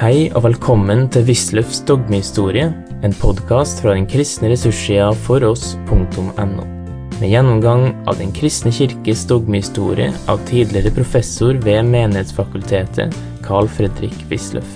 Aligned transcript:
Hei 0.00 0.30
og 0.32 0.46
velkommen 0.46 1.02
til 1.12 1.26
Wisløffs 1.28 1.82
dogmehistorie, 1.84 2.70
en 3.04 3.14
podkast 3.20 3.82
fra 3.84 3.92
den 3.92 4.06
kristne 4.08 4.48
ressurssida 4.48 5.10
foross.no. 5.26 6.64
Med 7.18 7.28
gjennomgang 7.28 7.82
av 8.08 8.16
Den 8.16 8.32
kristne 8.32 8.72
kirkes 8.72 9.26
dogmehistorie 9.28 10.06
av 10.24 10.40
tidligere 10.48 10.94
professor 10.96 11.60
ved 11.66 11.82
Menighetsfakultetet, 11.90 13.12
Carl 13.44 13.68
Fredrik 13.68 14.16
Wisløff. 14.32 14.72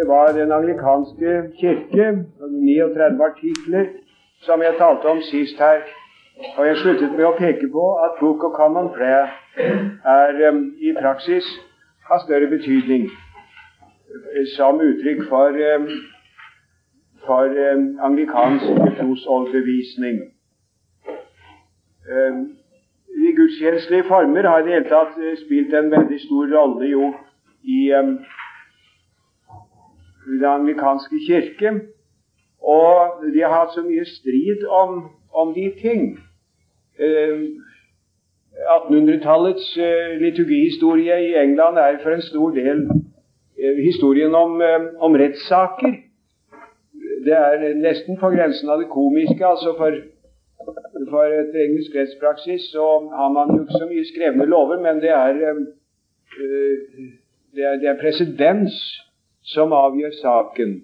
Det 0.00 0.08
var 0.08 0.32
Den 0.40 0.56
anglikanske 0.56 1.36
kirke, 1.60 2.08
39 2.48 3.24
artikler, 3.28 3.92
som 4.40 4.64
jeg 4.64 4.80
talte 4.80 5.12
om 5.12 5.20
sist 5.20 5.60
her. 5.60 5.84
Og 6.56 6.64
jeg 6.64 6.80
sluttet 6.80 7.12
med 7.12 7.28
å 7.28 7.36
peke 7.36 7.68
på 7.68 7.86
at 8.08 8.16
Book 8.24 8.40
of 8.40 8.56
Common 8.56 8.88
Prayer 8.96 9.36
er 10.16 10.46
um, 10.48 10.70
i 10.80 10.96
praksis 10.96 11.44
av 12.10 12.22
større 12.24 12.48
betydning 12.50 13.08
som 14.56 14.80
uttrykk 14.80 15.24
for, 15.28 15.58
um, 15.74 15.86
for 17.26 17.58
um, 17.66 17.84
anglikansk 18.08 18.64
trosoverbevisning. 18.98 20.20
De 23.16 23.32
gudstjenestelige 23.36 24.04
former 24.08 24.48
har 24.48 24.58
i 24.58 24.64
det 24.66 24.74
hele 24.74 24.88
tatt 24.88 25.16
spilt 25.40 25.74
en 25.74 25.90
veldig 25.90 26.20
stor 26.22 26.52
rolle 26.52 26.90
jo 26.92 27.08
i 27.66 27.80
den 30.26 30.44
anglikanske 30.44 31.18
kirke. 31.26 31.72
Og 32.62 33.24
de 33.34 33.42
har 33.42 33.54
hatt 33.58 33.74
så 33.74 33.82
mye 33.82 34.04
strid 34.06 34.62
om, 34.70 35.02
om 35.34 35.54
de 35.54 35.66
ting. 35.80 36.18
1800-tallets 38.56 39.76
uh, 39.76 40.20
liturgihistorie 40.20 41.16
i 41.28 41.34
England 41.34 41.78
er 41.78 41.98
for 42.02 42.10
en 42.10 42.22
stor 42.22 42.50
del 42.50 42.86
uh, 42.88 43.76
historien 43.84 44.34
om, 44.34 44.60
uh, 44.60 45.04
om 45.04 45.14
rettssaker. 45.14 45.94
Det 47.26 47.36
er 47.36 47.74
nesten 47.76 48.16
på 48.20 48.30
grensen 48.32 48.70
av 48.70 48.80
det 48.80 48.88
komiske. 48.88 49.46
altså 49.46 49.74
For, 49.78 49.98
for 51.10 51.22
et 51.40 51.56
engelsk 51.66 51.94
rettspraksis 51.94 52.70
så 52.72 52.86
har 53.18 53.32
man 53.32 53.56
jo 53.56 53.62
ikke 53.64 53.80
så 53.80 53.88
mye 53.90 54.10
skrevne 54.12 54.46
lover, 54.46 54.80
men 54.82 55.02
det 55.02 55.10
er, 55.10 55.32
det 57.54 57.64
er, 57.64 57.82
er 57.90 58.00
presedens 58.00 58.78
som 59.42 59.72
avgjør 59.72 60.14
saken. 60.22 60.78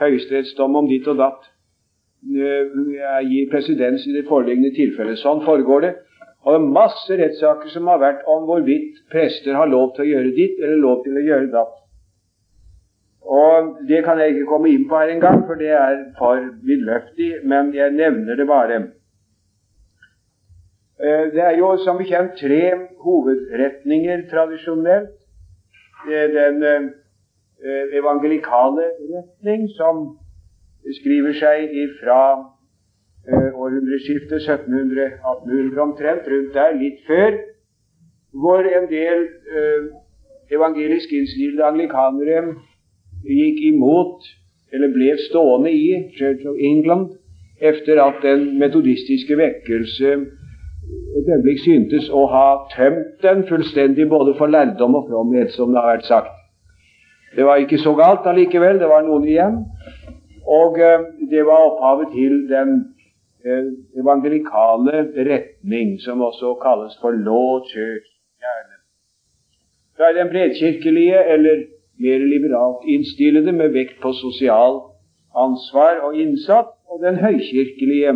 Høyesterettsdom 0.00 0.76
om 0.76 0.88
ditt 0.88 1.08
og 1.10 1.18
datt 1.18 1.50
gir 2.22 3.50
presedens 3.50 4.06
i 4.06 4.14
det 4.14 4.24
foreliggende 4.28 4.72
tilfellet. 4.76 5.18
Sånn 5.18 5.42
foregår 5.44 5.86
det. 5.86 5.92
Og 6.42 6.54
det 6.54 6.58
er 6.58 6.72
masse 6.74 7.18
rettssaker 7.18 7.70
som 7.70 7.86
har 7.86 8.00
vært 8.02 8.24
om 8.30 8.48
hvorvidt 8.48 9.04
prester 9.12 9.54
har 9.54 9.70
lov 9.70 9.92
til 9.94 10.04
å 10.04 10.08
gjøre 10.08 10.34
ditt 10.34 10.58
eller 10.58 10.80
lov 10.82 11.04
til 11.04 11.18
å 11.18 11.26
gjøre 11.26 11.50
datt. 11.52 11.76
Og 13.22 13.76
Det 13.88 14.00
kan 14.04 14.18
jeg 14.18 14.34
ikke 14.34 14.48
komme 14.50 14.72
inn 14.72 14.88
på 14.90 14.98
her 14.98 15.12
engang, 15.12 15.44
for 15.46 15.54
det 15.54 15.70
er 15.70 16.00
for 16.18 16.42
vidløftig, 16.66 17.44
men 17.46 17.70
jeg 17.74 17.94
nevner 17.94 18.36
det 18.36 18.46
bare. 18.46 18.80
Det 21.34 21.42
er 21.42 21.56
jo 21.58 21.76
som 21.82 21.98
bekjent 21.98 22.34
tre 22.38 22.62
hovedretninger 23.02 24.26
tradisjonelt. 24.30 25.14
Det 26.06 26.18
er 26.18 26.34
den 26.34 26.90
evangelikale 27.94 28.88
retning, 29.14 29.68
som 29.78 30.02
skriver 30.98 31.34
seg 31.38 31.74
ifra 31.84 32.20
eh, 32.34 32.51
århundreskiftet 33.30 34.42
1700-1800 34.48 35.80
omtrent, 35.80 36.28
rundt 36.28 36.54
der, 36.54 36.76
litt 36.78 37.00
før, 37.06 37.38
hvor 38.32 38.66
en 38.66 38.88
del 38.90 39.26
eh, 39.28 39.88
evangelisk 40.56 41.12
innstilte 41.12 41.64
anglikanere 41.64 42.56
gikk 43.22 43.60
imot, 43.70 44.26
eller 44.72 44.92
ble 44.94 45.16
stående 45.28 45.70
i, 45.70 45.88
Church 46.18 46.46
of 46.48 46.56
England 46.58 47.12
efter 47.62 48.00
at 48.02 48.22
den 48.24 48.58
metodistiske 48.58 49.36
vekkelse 49.38 50.16
et 51.18 51.28
øyeblikk 51.28 51.60
syntes 51.62 52.08
å 52.10 52.24
ha 52.32 52.46
tømt 52.72 53.20
den 53.22 53.44
fullstendig 53.48 54.08
både 54.10 54.34
for 54.38 54.50
lærdom 54.50 54.96
og 54.98 55.10
fromhet, 55.10 55.52
som 55.54 55.72
det 55.72 55.80
har 55.80 55.92
vært 55.94 56.08
sagt. 56.08 56.32
Det 57.36 57.44
var 57.46 57.60
ikke 57.62 57.78
så 57.80 57.94
galt 57.96 58.26
allikevel, 58.28 58.80
det 58.80 58.88
var 58.90 59.04
noen 59.06 59.28
igjen. 59.28 59.60
Og 60.42 60.80
eh, 60.80 61.04
det 61.30 61.44
var 61.46 61.68
opphavet 61.68 62.10
til 62.16 62.34
den 62.50 62.72
eh, 62.74 62.91
evangelikale 64.00 64.96
retning, 65.30 66.00
som 66.00 66.20
også 66.20 66.54
kalles 66.62 66.94
for 67.00 67.10
law 67.10 67.60
church. 67.72 68.08
Gjerne. 68.42 68.76
Er 69.98 70.12
den 70.18 70.28
bredkirkelige, 70.32 71.24
eller 71.32 71.56
mer 71.98 72.18
liberalt 72.18 72.82
innstillede, 72.88 73.52
med 73.52 73.68
vekt 73.68 74.00
på 74.02 74.12
sosial 74.12 74.80
ansvar 75.34 75.94
og 76.06 76.16
innsatt, 76.16 76.72
og 76.90 77.00
den 77.06 77.16
høykirkelige, 77.16 78.12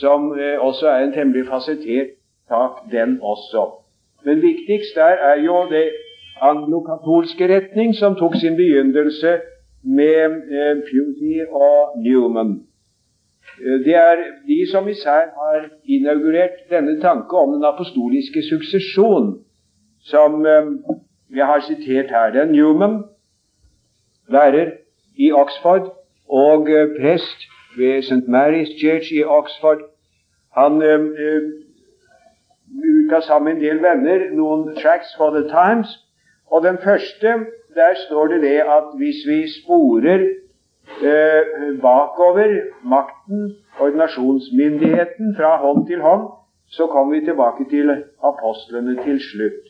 som 0.00 0.32
eh, 0.38 0.56
også 0.60 0.86
er 0.88 1.04
en 1.04 1.12
temmelig 1.12 1.46
fasettert 1.46 2.10
sak, 2.48 2.72
den 2.92 3.18
også. 3.22 3.62
Men 4.24 4.42
viktigst 4.42 4.94
der 4.94 5.16
er 5.30 5.36
jo 5.42 5.56
det 5.70 5.88
anglokatolske 6.40 7.44
retning, 7.54 7.94
som 7.94 8.14
tok 8.14 8.34
sin 8.36 8.56
begynnelse 8.56 9.40
med 9.82 10.24
eh, 10.58 11.52
og 11.52 12.02
Newman. 12.04 12.67
Eh, 13.60 13.78
det 13.84 13.94
er 13.94 14.16
de 14.46 14.70
som 14.70 14.88
især 14.88 15.24
har 15.40 15.68
inaugurert 15.84 16.56
denne 16.70 17.00
tanke 17.00 17.36
om 17.36 17.52
den 17.52 17.64
apostoliske 17.64 18.42
suksesjon, 18.50 19.38
som 20.00 20.46
eh, 20.46 20.66
jeg 21.36 21.46
har 21.46 21.60
sitert 21.60 22.10
her. 22.10 22.30
Det 22.30 22.40
er 22.40 22.52
Newman, 22.52 23.04
lærer 24.28 24.70
i 25.16 25.32
Oxford 25.32 25.94
og 26.28 26.70
eh, 26.70 26.88
prest 27.00 27.38
ved 27.76 28.02
St. 28.02 28.26
Mary's 28.34 28.72
Church 28.80 29.12
i 29.12 29.24
Oxford. 29.24 29.80
Han 30.56 30.80
ga 33.10 33.20
sammen 33.20 33.56
en 33.56 33.62
del 33.62 33.82
venner 33.82 34.30
noen 34.34 34.74
tracks 34.76 35.12
for 35.16 35.30
The 35.30 35.44
Times. 35.48 35.88
Og 36.50 36.62
den 36.64 36.78
første 36.84 37.34
der 37.74 37.94
står 38.06 38.26
det 38.26 38.42
det 38.42 38.60
at 38.76 38.86
hvis 38.96 39.20
vi 39.28 39.38
sporer 39.60 40.18
eh, 41.02 41.42
bakover 41.82 42.50
makten, 42.82 43.56
ordinasjonsmyndigheten, 43.80 45.34
fra 45.36 45.56
hånd 45.62 45.86
til 45.86 46.00
hånd, 46.00 46.28
så 46.68 46.86
kommer 46.86 47.14
vi 47.14 47.24
tilbake 47.24 47.64
til 47.70 47.90
apostlene 48.30 48.94
til 49.04 49.20
slutt. 49.30 49.64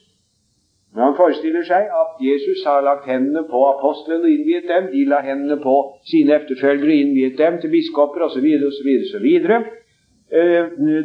Men 0.95 1.05
han 1.05 1.17
forestiller 1.17 1.65
seg 1.69 1.91
at 2.03 2.23
Jesus 2.29 2.63
har 2.67 2.81
lagt 2.83 3.05
hendene 3.07 3.45
på 3.51 3.59
apostlene 3.69 4.25
og 4.25 4.31
innviet 4.33 4.71
dem. 4.71 4.89
De 4.93 5.05
la 5.11 5.21
hendene 5.23 5.59
på 5.63 5.75
sine 6.11 6.35
efterfølgere 6.39 6.95
og 6.95 7.03
innviet 7.03 7.37
dem 7.39 7.61
til 7.61 7.71
biskoper 7.71 8.25
osv. 8.27 8.47
osv. 8.71 8.89
osv. 9.05 9.29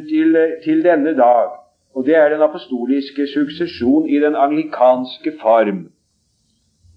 Til, 0.09 0.39
til 0.63 0.83
denne 0.88 1.13
dag. 1.19 1.51
Og 1.95 2.06
det 2.06 2.16
er 2.16 2.29
den 2.29 2.41
apostoliske 2.41 3.28
suksesjon 3.35 4.09
i 4.09 4.19
den 4.23 4.35
anglikanske 4.35 5.35
form. 5.41 5.83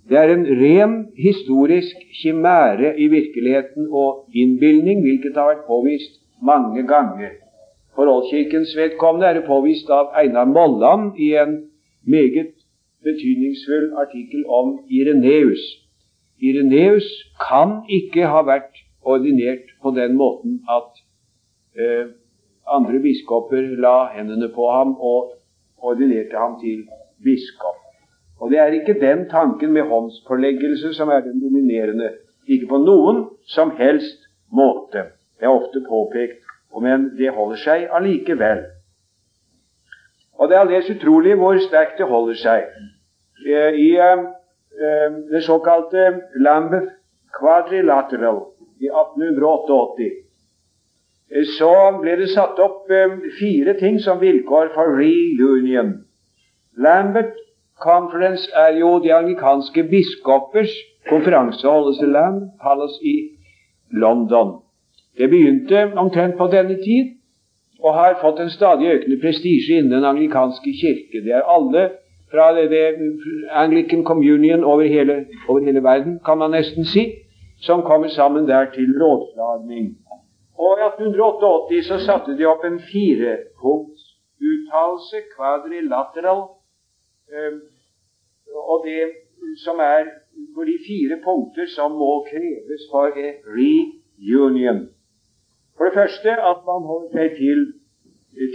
Det 0.09 0.19
er 0.19 0.31
en 0.35 0.47
ren 0.47 0.93
historisk 1.19 1.97
kimære 2.23 2.93
i 3.01 3.07
virkeligheten 3.11 3.89
og 3.91 4.29
innbilning, 4.35 5.01
hvilket 5.03 5.35
har 5.35 5.49
vært 5.51 5.67
påvist 5.67 6.21
mange 6.43 6.87
ganger. 6.87 7.33
For 7.95 8.07
Oldkirkens 8.13 8.77
vedkommende 8.77 9.27
er 9.27 9.35
det 9.41 9.49
påvist 9.49 9.91
av 9.91 10.13
Einar 10.21 10.45
Molland 10.45 11.19
i 11.19 11.33
en 11.43 11.57
meget 12.05 12.53
betydningsfull 13.03 13.89
artikkel 14.03 14.45
om 14.47 14.79
Ireneus. 14.91 15.65
Ireneus 16.39 17.09
kan 17.49 17.81
ikke 17.89 18.29
ha 18.31 18.45
vært 18.47 18.79
ordinert 19.03 19.73
på 19.83 19.91
den 19.97 20.15
måten 20.21 20.61
at 20.77 21.03
eh, 21.81 22.07
andre 22.67 23.01
biskoper 23.03 23.75
la 23.87 23.97
hendene 24.15 24.53
på 24.55 24.71
ham 24.71 24.95
og 25.01 25.35
ordinerte 25.79 26.37
ham 26.37 26.61
til 26.61 26.85
biskop. 27.25 27.86
Og 28.41 28.51
det 28.51 28.59
er 28.59 28.75
ikke 28.77 29.01
den 29.01 29.29
tanken 29.29 29.73
med 29.73 29.89
håndspåleggelse 29.89 30.95
som 30.95 31.09
er 31.09 31.21
den 31.21 31.41
dominerende. 31.41 32.11
Ikke 32.47 32.69
på 32.69 32.79
noen 32.79 33.25
som 33.49 33.73
helst 33.79 34.29
måte. 34.53 35.09
Det 35.39 35.49
er 35.49 35.53
ofte 35.53 35.83
påpekt, 35.89 36.43
men 36.83 37.11
det 37.19 37.33
holder 37.33 37.61
seg 37.61 37.89
allikevel. 37.93 38.67
Og 40.37 40.49
det 40.49 40.57
er 40.57 40.65
aldeles 40.65 40.91
utrolig 40.93 41.37
hvor 41.41 41.57
sterkt 41.65 41.99
det 41.99 42.09
holder 42.11 42.37
seg. 42.41 42.69
Eh, 43.47 43.79
I 43.81 43.91
eh, 43.97 45.17
det 45.33 45.43
såkalte 45.45 46.21
Lambeth 46.37 46.93
Quadrilateral 47.39 48.43
i 48.81 48.91
1888 48.93 50.09
eh, 51.31 51.49
så 51.57 51.73
ble 52.03 52.19
det 52.21 52.29
satt 52.35 52.61
opp 52.61 52.93
fire 53.41 53.77
ting 53.81 53.99
som 54.01 54.21
vilkår 54.21 54.75
for 54.77 54.97
reunion. 55.01 55.95
Lambert 56.77 57.37
Conference 57.81 58.51
er 58.55 58.79
jo 58.79 58.99
de 59.05 59.15
anglikanske 59.15 59.85
biskopers 59.85 60.73
konferanse 61.09 61.67
i 61.67 61.71
holdes 62.61 62.93
i 63.03 63.17
London. 63.91 64.61
Det 65.19 65.31
begynte 65.31 65.93
omtrent 65.97 66.39
på 66.39 66.47
denne 66.47 66.75
tid 66.75 67.17
og 67.85 67.95
har 67.95 68.19
fått 68.21 68.41
en 68.41 68.51
stadig 68.51 68.87
økende 68.95 69.21
prestisje 69.21 69.79
innen 69.79 69.93
den 69.93 70.05
anglikanske 70.05 70.71
kirke. 70.81 71.25
Det 71.25 71.33
er 71.33 71.43
alle 71.57 71.91
fra 72.31 72.55
det, 72.57 72.71
det 72.71 72.95
Anglican 73.53 74.05
Communion 74.05 74.65
over 74.65 74.83
hele, 74.83 75.27
over 75.49 75.61
hele 75.65 75.83
verden, 75.83 76.21
kan 76.27 76.39
man 76.39 76.51
nesten 76.51 76.85
si, 76.85 77.13
som 77.61 77.83
kommer 77.83 78.09
sammen 78.09 78.49
der 78.49 78.65
til 78.75 78.87
rådslagning. 79.03 79.97
Og 80.59 80.79
i 80.79 80.83
1888 80.87 81.87
så 81.87 81.99
satte 82.07 82.39
de 82.39 82.47
opp 82.47 82.65
en 82.65 82.81
firepunktsuttalelse, 82.91 85.17
quadrilateral, 85.37 86.43
og 88.73 88.85
det 88.87 89.03
som 89.65 89.79
er 89.79 90.05
for 90.55 90.65
de 90.65 90.77
fire 90.89 91.17
punkter 91.25 91.67
som 91.77 91.97
må 92.01 92.13
kreves 92.31 92.83
for 92.91 93.07
a 93.25 93.29
reunion. 93.57 94.89
For 95.77 95.85
det 95.85 95.95
første 95.95 96.31
at 96.51 96.61
man 96.69 96.87
holder 96.91 97.11
seg 97.17 97.35
til, 97.41 97.61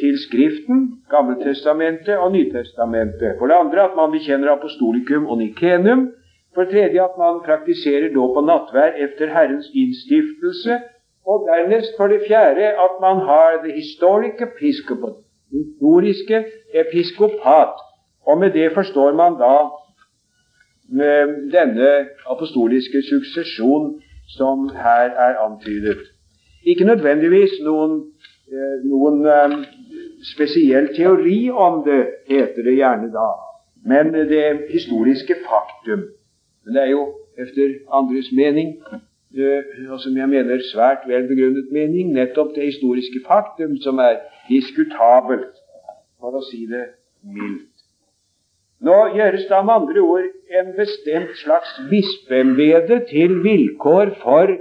til 0.01 0.15
Skriften, 0.25 0.79
Gammeltestamentet 1.09 2.17
og 2.17 2.31
Nytestamentet. 2.31 3.37
For 3.39 3.45
det 3.47 3.59
andre 3.63 3.83
at 3.89 3.95
man 3.99 4.11
bekjenner 4.15 4.55
apostolikum 4.55 5.25
og 5.25 5.37
nikenum. 5.37 6.07
For 6.53 6.63
det 6.63 6.71
tredje 6.73 7.03
at 7.03 7.15
man 7.17 7.43
praktiserer 7.45 8.13
dåp 8.13 8.37
og 8.41 8.45
nattvær 8.49 8.97
efter 9.05 9.29
Herrens 9.35 9.69
innstiftelse. 9.81 10.79
Og 11.25 11.45
dernest 11.49 11.93
for 11.97 12.07
det 12.07 12.21
fjerde 12.27 12.65
at 12.85 12.93
man 13.01 13.17
har 13.29 13.61
the 13.63 13.71
historic 13.71 14.41
episcopate, 14.47 15.21
historiske 15.51 16.45
episkopat. 16.83 17.90
Og 18.25 18.37
med 18.37 18.51
det 18.53 18.71
forstår 18.73 19.15
man 19.15 19.37
da 19.39 19.55
denne 21.51 21.91
apostoliske 22.29 23.01
suksesjon 23.09 24.01
som 24.37 24.69
her 24.69 25.09
er 25.27 25.39
antydet. 25.39 25.97
Ikke 26.63 26.85
nødvendigvis 26.85 27.51
noen, 27.63 27.93
eh, 28.51 28.83
noen 28.85 29.25
eh, 29.25 29.55
spesiell 30.33 30.91
teori 30.95 31.49
om 31.49 31.83
det, 31.85 32.01
heter 32.27 32.63
det 32.63 32.75
gjerne 32.75 33.09
da, 33.13 33.29
men 33.85 34.13
det 34.13 34.67
historiske 34.69 35.35
faktum. 35.47 36.03
Men 36.65 36.75
det 36.75 36.81
er 36.83 36.91
jo 36.91 37.07
efter 37.37 37.73
andres 37.91 38.31
mening, 38.31 38.77
eh, 39.37 39.89
og 39.89 39.99
som 39.99 40.17
jeg 40.17 40.29
mener 40.29 40.61
svært 40.73 41.07
vel 41.07 41.27
begrunnet 41.27 41.71
mening, 41.71 42.13
nettopp 42.13 42.55
det 42.55 42.69
historiske 42.69 43.23
faktum 43.27 43.77
som 43.81 43.97
er 43.97 44.21
diskutabelt, 44.49 45.55
for 46.19 46.37
å 46.37 46.45
si 46.51 46.67
det 46.69 46.85
mildt. 47.23 47.70
Nå 48.81 48.97
gjøres 49.15 49.45
da 49.49 49.61
med 49.61 49.73
andre 49.73 50.01
ord 50.01 50.27
en 50.59 50.69
bestemt 50.77 51.35
slags 51.43 51.73
bispeembete 51.89 53.01
til 53.09 53.43
vilkår 53.43 54.15
for 54.23 54.55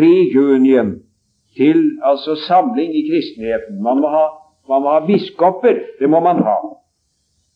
reunion, 0.00 0.92
til 1.56 1.80
altså 2.02 2.34
samling 2.46 2.94
i 2.94 3.02
kristenheten. 3.10 3.82
Man 3.82 3.98
må 4.02 4.08
ha, 4.08 4.26
man 4.68 4.82
må 4.82 4.92
ha 4.94 5.00
biskoper. 5.06 5.80
Det 5.98 6.10
må 6.10 6.20
man 6.20 6.42
ha. 6.46 6.58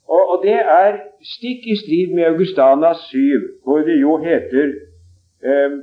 Og, 0.09 0.23
og, 0.33 0.41
det 0.43 0.59
er 0.59 0.99
stikk 1.37 1.67
i 1.73 1.77
strid 1.83 2.15
med 2.17 2.25
Augustana 2.25 2.93
7, 2.95 3.19
hvor 3.65 3.79
det 3.87 4.01
jo 4.01 4.17
heter 4.25 4.75
eh, 5.47 5.79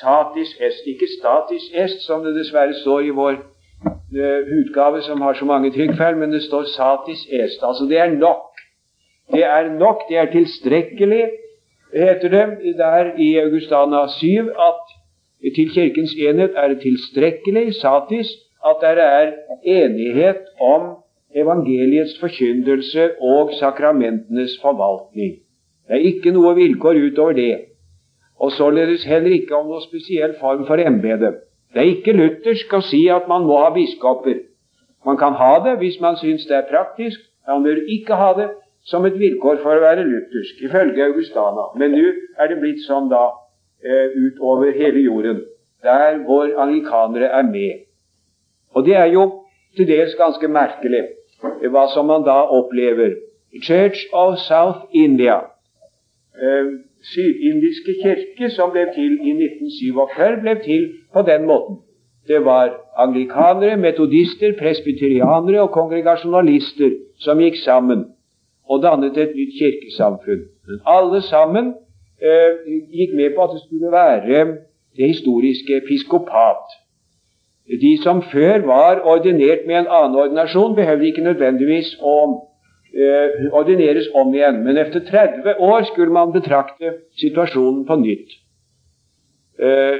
satis 0.00 0.50
est, 0.60 0.82
ikke 0.86 1.08
statis 1.18 1.70
est, 1.84 2.02
som 2.06 2.24
det 2.24 2.34
dessverre 2.36 2.74
står 2.82 3.00
i 3.00 3.14
vår 3.20 3.38
eh, 3.38 4.42
utgave, 4.58 5.02
som 5.02 5.20
har 5.20 5.38
så 5.38 5.44
mange 5.44 5.72
trykkfeil, 5.72 6.16
men 6.16 6.34
det 6.34 6.42
står 6.42 6.68
satis 6.74 7.24
est. 7.30 7.62
Altså 7.62 7.86
det 7.88 7.98
er 7.98 8.18
nok. 8.18 8.44
Det 9.32 9.44
er 9.44 9.72
nok, 9.78 10.02
det 10.08 10.16
er 10.16 10.30
tilstrekkelig, 10.32 11.24
heter 11.94 12.28
det 12.28 12.76
der 12.78 13.12
i 13.18 13.36
Augustana 13.38 14.06
7, 14.18 14.26
at 14.68 14.82
til 15.54 15.70
Kirkens 15.74 16.14
enhet 16.14 16.52
er 16.56 16.68
det 16.68 16.80
tilstrekkelig, 16.80 17.74
satis, 17.74 18.28
at 18.66 18.76
det 18.80 19.02
er 19.02 19.32
enighet 19.62 20.42
om 20.60 20.96
evangeliets 21.34 22.20
forkyndelse 22.20 23.10
og 23.20 23.50
sakramentenes 23.60 24.58
forvaltning. 24.62 25.32
Det 25.88 25.94
er 25.94 26.08
ikke 26.10 26.32
noe 26.34 26.54
vilkår 26.54 26.98
utover 27.06 27.32
det, 27.32 27.58
og 28.40 28.52
således 28.52 29.04
heller 29.04 29.30
ikke 29.30 29.56
om 29.56 29.68
noe 29.70 29.82
spesiell 29.84 30.34
form 30.40 30.66
for 30.66 30.82
embete. 30.82 31.32
Det 31.74 31.82
er 31.82 31.90
ikke 31.92 32.16
luthersk 32.16 32.72
å 32.72 32.82
si 32.82 33.06
at 33.12 33.28
man 33.28 33.46
må 33.46 33.58
ha 33.60 33.70
biskoper. 33.74 34.40
Man 35.06 35.18
kan 35.20 35.36
ha 35.38 35.52
det 35.66 35.76
hvis 35.82 36.00
man 36.00 36.16
syns 36.18 36.46
det 36.48 36.56
er 36.56 36.70
praktisk, 36.70 37.20
man 37.48 37.62
bør 37.62 37.84
ikke 37.98 38.18
ha 38.18 38.32
det 38.38 38.48
som 38.86 39.06
et 39.06 39.18
vilkår 39.18 39.58
for 39.64 39.74
å 39.74 39.82
være 39.82 40.06
luthersk, 40.06 40.62
ifølge 40.68 41.08
Augustana. 41.08 41.70
Men 41.78 41.96
nå 41.96 42.06
er 42.38 42.52
det 42.52 42.60
blitt 42.62 42.84
sånn 42.86 43.10
da 43.10 43.24
eh, 43.82 44.14
utover 44.14 44.70
hele 44.76 45.02
jorden, 45.08 45.42
der 45.82 46.22
hvor 46.26 46.52
anglikanere 46.62 47.32
er 47.34 47.50
med. 47.50 47.82
Og 48.76 48.86
det 48.86 48.94
er 48.98 49.10
jo 49.10 49.26
til 49.76 49.88
dels 49.90 50.14
ganske 50.18 50.48
merkelig 50.48 51.02
eh, 51.02 51.66
hva 51.66 51.86
som 51.94 52.06
man 52.12 52.26
da 52.26 52.44
opplever. 52.46 53.18
Church 53.62 54.06
of 54.14 54.38
South 54.46 54.86
India, 54.94 55.40
eh, 56.38 56.74
Sydindiske 57.06 57.98
kirke, 58.02 58.50
som 58.54 58.70
ble 58.74 58.86
til 58.94 59.18
i 59.18 59.34
1947, 59.34 60.40
ble 60.42 60.58
til 60.62 60.88
på 61.14 61.26
den 61.26 61.46
måten. 61.50 61.82
Det 62.26 62.40
var 62.44 62.72
anglikanere, 62.98 63.76
metodister, 63.78 64.54
presbyterianere 64.58 65.62
og 65.62 65.70
kongregasjonalister 65.74 66.96
som 67.22 67.38
gikk 67.42 67.58
sammen 67.62 68.12
og 68.68 68.82
dannet 68.82 69.18
et 69.18 69.34
nytt 69.36 69.54
kirkesamfunn. 69.58 70.46
Men 70.66 70.80
alle 70.86 71.20
sammen 71.22 71.74
eh, 72.22 72.64
gikk 72.92 73.14
med 73.14 73.36
på 73.36 73.46
at 73.46 73.54
det 73.54 73.62
skulle 73.66 73.92
være 73.92 74.46
det 74.96 75.12
historiske 75.12 75.76
episkopat. 75.76 76.66
De 77.66 77.98
som 78.02 78.22
før 78.22 78.66
var 78.66 79.00
ordinert 79.04 79.66
med 79.66 79.76
en 79.76 79.90
annen 79.90 80.16
ordinasjon, 80.16 80.76
behøvde 80.76 81.06
ikke 81.06 81.24
nødvendigvis 81.26 81.96
å 82.00 82.16
eh, 82.94 83.46
ordineres 83.52 84.06
om 84.14 84.34
igjen, 84.34 84.62
men 84.64 84.78
etter 84.78 85.02
30 85.08 85.58
år 85.58 85.86
skulle 85.90 86.14
man 86.14 86.34
betrakte 86.34 86.94
situasjonen 87.20 87.82
på 87.88 87.98
nytt. 88.02 88.36
Eh, 89.58 89.98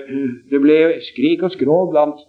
det 0.50 0.60
ble 0.62 0.78
skrik 1.08 1.42
og 1.42 1.54
skrål 1.56 1.90
blant 1.90 2.22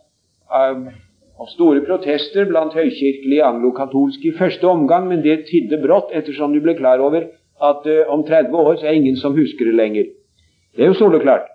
eh, 0.49 0.89
og 1.37 1.49
store 1.53 1.83
protester 1.85 2.47
blant 2.49 2.73
høykirkelige 2.73 3.43
anglokatolske 3.45 4.31
i 4.31 4.37
første 4.37 4.65
omgang, 4.67 5.07
men 5.07 5.21
det 5.25 5.45
tidde 5.51 5.81
brått 5.83 6.13
ettersom 6.17 6.53
de 6.53 6.61
ble 6.63 6.73
klar 6.79 7.03
over 7.03 7.27
at 7.69 7.85
uh, 7.89 8.13
om 8.13 8.23
30 8.25 8.57
år 8.57 8.79
så 8.79 8.87
er 8.87 8.97
ingen 8.97 9.17
som 9.21 9.37
husker 9.37 9.69
det 9.69 9.75
lenger. 9.77 10.09
Det 10.75 10.83
er 10.85 10.91
jo 10.91 10.97
soleklart. 10.97 11.45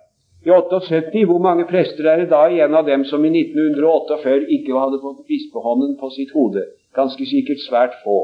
I 0.45 0.51
78, 0.51 1.23
hvor 1.27 1.39
mange 1.39 1.65
prester 1.67 2.07
er 2.11 2.19
det 2.19 2.29
da 2.31 2.41
igjen 2.51 2.75
av 2.75 2.87
dem 2.87 3.05
som 3.07 3.23
i 3.23 3.31
1948 3.31 4.49
ikke 4.57 4.75
hadde 4.75 4.99
fått 5.03 5.23
bispehånden 5.27 5.95
på 5.99 6.09
sitt 6.15 6.33
hode? 6.35 6.65
Ganske 6.95 7.27
sikkert 7.27 7.63
svært 7.63 7.95
få. 8.03 8.17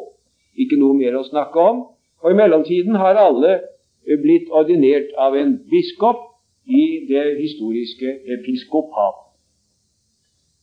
Ikke 0.59 0.79
noe 0.79 0.97
mer 1.00 1.15
å 1.15 1.23
snakke 1.28 1.63
om. 1.63 1.85
Og 2.19 2.33
i 2.33 2.39
mellomtiden 2.39 2.99
har 2.99 3.19
alle 3.19 3.54
uh, 3.59 4.18
blitt 4.19 4.51
ordinert 4.51 5.16
av 5.16 5.35
en 5.39 5.56
biskop 5.71 6.28
i 6.68 7.07
det 7.07 7.39
historiske 7.39 8.19
episkopat. 8.35 9.29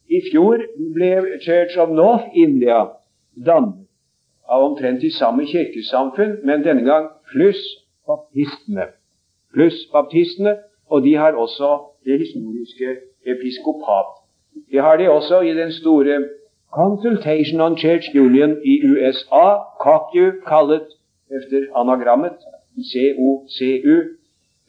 I 0.09 0.21
fjor 0.31 0.63
ble 0.95 1.39
Church 1.43 1.77
of 1.83 1.91
North 1.91 2.31
India 2.35 2.79
dannet 3.35 3.83
av 4.47 4.63
omtrent 4.63 5.01
de 5.03 5.11
samme 5.11 5.43
kirkesamfunn, 5.51 6.37
men 6.47 6.63
denne 6.63 6.85
gang 6.87 7.09
pluss 7.33 7.63
baptistene. 8.07 8.93
Pluss 9.55 9.81
baptistene, 9.91 10.55
og 10.87 11.03
de 11.03 11.17
har 11.19 11.35
også 11.35 11.73
det 12.07 12.21
historiske 12.21 12.97
episkopat. 13.27 14.13
Det 14.71 14.81
har 14.81 14.97
de 14.97 15.11
også 15.11 15.41
i 15.41 15.55
den 15.55 15.73
store 15.73 16.23
Consultation 16.71 17.61
on 17.61 17.77
Church 17.79 18.15
Union 18.15 18.57
i 18.65 18.79
USA, 18.87 19.47
COCU, 19.83 20.41
kallet 20.47 20.87
efter 21.31 21.67
anagrammet 21.75 22.39
COCU. 22.93 23.97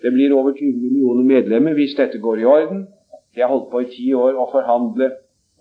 Det 0.02 0.12
blir 0.14 0.34
over 0.34 0.54
20 0.54 0.78
millioner 0.82 1.24
medlemmer 1.24 1.74
hvis 1.74 1.96
dette 1.98 2.18
går 2.18 2.36
i 2.36 2.46
orden. 2.46 2.88
De 3.36 3.42
har 3.42 3.48
holdt 3.48 3.72
på 3.72 3.80
i 3.80 3.90
ti 3.94 4.14
år 4.14 4.38
å 4.38 4.50
forhandle 4.52 5.12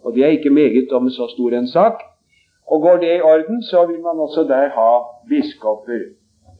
og 0.04 0.14
det 0.14 0.24
er 0.24 0.28
ikke 0.36 0.50
meget 0.50 0.92
om 0.92 1.10
så 1.10 1.26
stor 1.34 1.50
en 1.58 1.68
sak. 1.68 2.02
Og 2.66 2.80
går 2.80 2.96
det 2.96 3.16
i 3.16 3.20
orden, 3.20 3.62
så 3.62 3.86
vil 3.86 4.00
man 4.00 4.16
også 4.18 4.42
der 4.42 4.68
ha 4.78 4.90
biskoper 5.28 6.00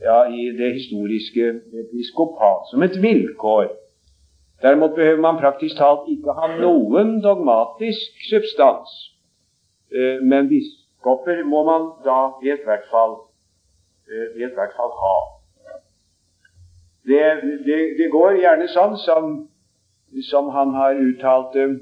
ja, 0.00 0.18
i 0.40 0.42
det 0.58 0.72
historiske 0.72 1.48
episkopat 1.82 2.70
som 2.70 2.82
et 2.82 3.02
vilkår. 3.02 3.66
Derimot 4.62 4.94
behøver 4.94 5.20
man 5.20 5.40
praktisk 5.40 5.76
talt 5.76 6.08
ikke 6.08 6.32
ha 6.38 6.46
noen 6.60 7.20
dogmatisk 7.22 8.22
substans. 8.30 8.90
Eh, 9.92 10.22
men 10.22 10.48
biskoper 10.48 11.44
må 11.44 11.64
man 11.70 11.90
da 12.04 12.20
i 12.42 12.54
hvert 12.64 12.86
fall, 12.90 13.16
eh, 14.10 14.28
i 14.36 14.48
hvert 14.54 14.74
fall 14.78 14.92
ha. 15.02 15.16
Det, 17.06 17.20
det, 17.66 17.78
det, 17.98 18.08
går 18.10 18.40
gjerne 18.40 18.66
sånn 18.68 18.96
som, 18.98 19.36
som 20.30 20.48
han 20.56 20.74
har 20.74 20.98
uttalt 20.98 21.54
eh, 21.60 21.76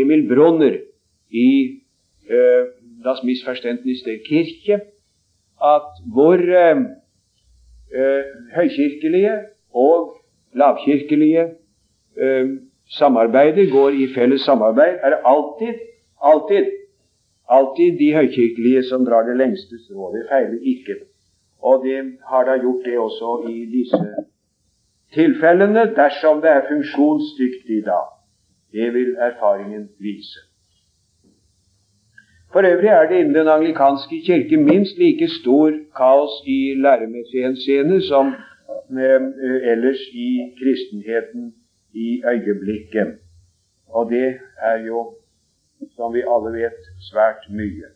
Emil 0.00 0.28
Brunner 0.28 0.76
i 1.30 1.82
äh, 2.28 2.64
das 3.04 3.22
Missverständnis 3.22 4.02
der 4.02 4.18
Kirche 4.18 4.80
at 5.60 5.92
hvor 6.12 6.38
äh, 6.38 6.76
høykirkelige 8.54 9.38
og 9.74 10.16
lavkirkelige 10.54 11.44
äh, 12.16 12.46
samarbeider 12.90 13.70
går 13.70 13.88
i 13.90 14.08
felles 14.14 14.40
samarbeid, 14.40 14.98
er 15.02 15.10
det 15.10 15.18
alltid, 15.24 15.74
alltid, 16.22 16.66
alltid 17.48 17.98
de 17.98 18.14
høykirkelige 18.14 18.82
som 18.82 19.04
drar 19.04 19.22
det 19.22 19.36
lengste 19.36 19.84
strået. 19.84 20.26
Feiler 20.30 20.58
ikke. 20.62 20.94
Og 21.62 21.84
de 21.84 22.16
har 22.30 22.44
da 22.44 22.56
gjort 22.62 22.84
det 22.84 22.98
også 22.98 23.46
i 23.48 23.66
disse 23.76 24.06
tilfellene, 25.12 25.94
dersom 25.96 26.40
det 26.40 26.50
er 26.50 26.68
funksjonsdyktig 26.68 27.84
da. 27.86 28.00
Det 28.72 28.94
vil 28.94 29.16
erfaringen 29.18 29.88
vise. 29.98 30.49
For 32.52 32.60
øvrig 32.72 32.88
er 32.88 33.08
det 33.08 33.18
innen 33.18 33.34
den 33.34 33.48
anglikanske 33.48 34.16
kirke 34.26 34.56
minst 34.56 34.98
like 34.98 35.28
stor 35.40 35.70
kaos 35.96 36.34
i 36.46 36.74
læremessig 36.84 37.40
henseende 37.46 37.98
som 38.10 38.26
eh, 39.02 39.20
ellers 39.72 40.02
i 40.26 40.30
kristenheten 40.60 41.54
i 41.92 42.22
øyeblikket. 42.32 43.08
Og 43.88 44.10
det 44.10 44.28
er 44.62 44.76
jo, 44.86 45.14
som 45.96 46.14
vi 46.14 46.22
alle 46.34 46.50
vet, 46.60 46.80
svært 47.10 47.42
mye. 47.50 47.88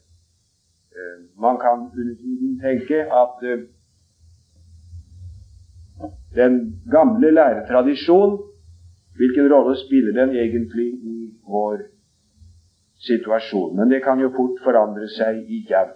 Eh, 0.97 1.19
man 1.45 1.57
kan 1.65 1.79
under 2.01 2.15
tiden 2.23 2.61
tenke 2.67 2.99
at 3.23 3.37
eh, 3.51 3.59
den 6.35 6.83
gamle 6.91 7.31
læretradisjonen, 7.31 8.39
hvilken 9.17 9.53
rolle 9.55 9.77
spiller 9.85 10.13
den 10.21 10.31
egentlig 10.37 10.89
i 11.15 11.35
vår 11.49 11.94
situasjon? 13.07 13.77
Men 13.77 13.91
det 13.91 14.03
kan 14.05 14.21
jo 14.21 14.33
fort 14.37 14.61
forandre 14.65 15.09
seg 15.13 15.45
igjen. 15.49 15.93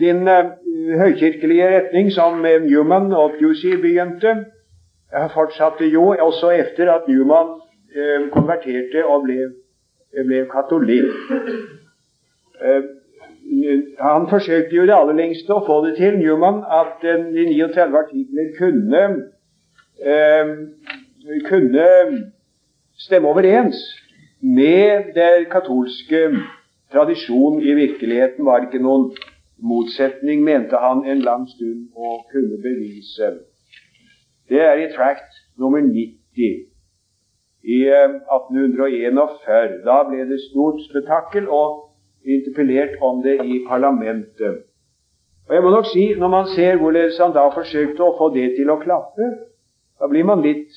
Din 0.00 0.28
uh, 0.28 0.54
høykirkelige 0.98 1.68
retning, 1.76 2.12
som 2.12 2.40
Newman 2.42 3.12
og 3.12 3.36
Pusey 3.40 3.76
begynte, 3.80 4.36
fortsatte 5.34 5.84
jo 5.92 6.06
også 6.28 6.54
etter 6.56 6.88
at 6.94 7.08
Newman 7.08 7.58
uh, 7.96 8.30
konverterte 8.32 9.04
og 9.04 9.26
ble, 9.26 9.38
ble 10.16 10.46
katolikk. 10.52 11.12
Uh, 12.62 12.82
han 14.00 14.28
forsøkte 14.30 14.76
jo 14.76 14.86
det 14.88 14.94
aller 14.96 15.18
lengste 15.18 15.52
å 15.52 15.64
få 15.66 15.82
det 15.84 15.96
til, 15.98 16.16
Newman, 16.18 16.62
at 16.64 17.02
de 17.04 17.34
39 17.36 17.98
artikler 17.98 18.48
kunne, 18.56 19.02
kunne 21.50 21.86
stemme 23.06 23.28
overens 23.28 23.78
med 24.42 25.12
den 25.14 25.46
katolske 25.50 26.24
tradisjon 26.92 27.62
i 27.62 27.74
virkeligheten 27.74 28.44
var 28.46 28.60
det 28.60 28.68
ikke 28.70 28.84
noen 28.84 29.10
motsetning, 29.62 30.42
mente 30.44 30.76
han 30.76 31.04
en 31.06 31.22
lang 31.22 31.46
stund 31.48 31.88
å 31.94 32.18
kunne 32.32 32.58
bevise. 32.62 33.30
Det 34.50 34.60
er 34.60 34.82
i 34.82 34.90
tract 34.94 35.38
nummer 35.58 35.80
90 35.80 36.66
i 37.62 37.78
1841. 37.86 39.18
Eh, 39.46 39.78
da 39.86 40.02
ble 40.08 40.26
det 40.30 40.40
stort 40.48 40.82
spetakkel 40.88 41.48
og 41.48 41.92
interpellert 42.26 42.98
om 43.00 43.22
det 43.22 43.38
i 43.46 43.62
parlamentet. 43.68 44.66
Og 45.48 45.54
jeg 45.54 45.62
må 45.62 45.70
nok 45.70 45.86
si, 45.86 46.14
Når 46.14 46.28
man 46.28 46.46
ser 46.46 46.76
hvorledes 46.76 47.18
han 47.18 47.34
da 47.34 47.48
forsøkte 47.54 48.02
å 48.02 48.16
få 48.18 48.30
det 48.34 48.54
til 48.56 48.70
å 48.70 48.80
klappe, 48.82 49.30
da 50.00 50.08
blir 50.10 50.24
man 50.24 50.42
litt, 50.42 50.70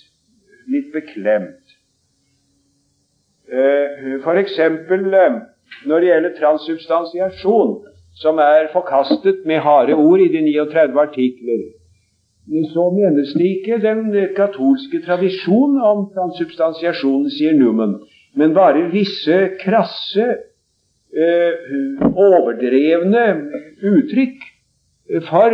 litt 0.67 0.93
beklemt. 0.93 1.64
Eh, 3.51 4.19
F.eks. 4.23 4.59
Eh, 4.59 5.33
når 5.85 5.99
det 5.99 6.07
gjelder 6.07 6.31
transsubstansiasjon, 6.39 7.73
som 8.17 8.39
er 8.39 8.71
forkastet 8.73 9.43
med 9.45 9.59
harde 9.59 9.93
ord 9.93 10.19
i 10.19 10.31
de 10.33 10.41
39 10.41 11.01
artikler, 11.01 11.61
så 12.73 12.89
menes 12.93 13.33
det 13.33 13.45
ikke 13.45 13.77
den 13.81 14.01
katolske 14.37 15.01
tradisjon 15.05 15.77
om 15.81 16.05
transsubstansiasjon, 16.13 17.29
sier 17.29 17.53
Newman, 17.57 17.99
men 18.37 18.53
bare 18.53 18.87
visse 18.93 19.37
krasse, 19.61 20.25
eh, 21.13 21.53
overdrevne 22.15 23.25
uttrykk 23.91 24.41
for 25.29 25.53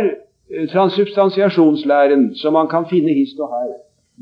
transsubstansiasjonslæren 0.72 2.34
som 2.40 2.52
man 2.52 2.68
kan 2.68 2.88
finne 2.90 3.12
hist 3.12 3.40
og 3.40 3.52
her 3.52 3.70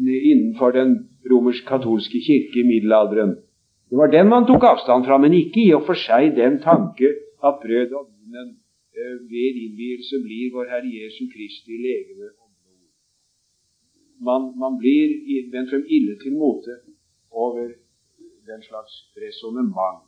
innenfor 0.07 0.71
den 0.75 0.99
romersk-katolske 1.31 2.19
kirke 2.27 2.61
i 2.61 2.67
middelalderen. 2.67 3.37
Det 3.91 3.99
var 3.99 4.07
den 4.07 4.29
man 4.29 4.47
tok 4.47 4.65
avstand 4.73 5.05
fra, 5.07 5.17
men 5.19 5.35
ikke 5.35 5.61
i 5.65 5.71
og 5.75 5.83
for 5.89 5.99
seg 5.99 6.37
den 6.37 6.61
tanke 6.63 7.09
at 7.49 7.57
brød 7.63 7.95
og 7.99 8.05
vinen 8.07 8.49
eh, 8.95 9.17
ved 9.31 9.57
innvielse 9.65 10.21
blir 10.23 10.53
vår 10.55 10.69
Herre 10.71 10.91
Jesu 10.95 11.25
Kristi 11.33 11.75
legeme 11.87 12.29
og 12.29 12.49
blod. 12.61 12.85
Man, 14.29 14.53
man 14.63 14.77
blir 14.79 15.17
vendt 15.55 15.73
frem 15.73 15.83
ille 15.97 16.15
til 16.23 16.37
mote 16.39 16.77
over 17.33 17.73
den 18.51 18.63
slags 18.69 18.95
resonnement. 19.25 20.07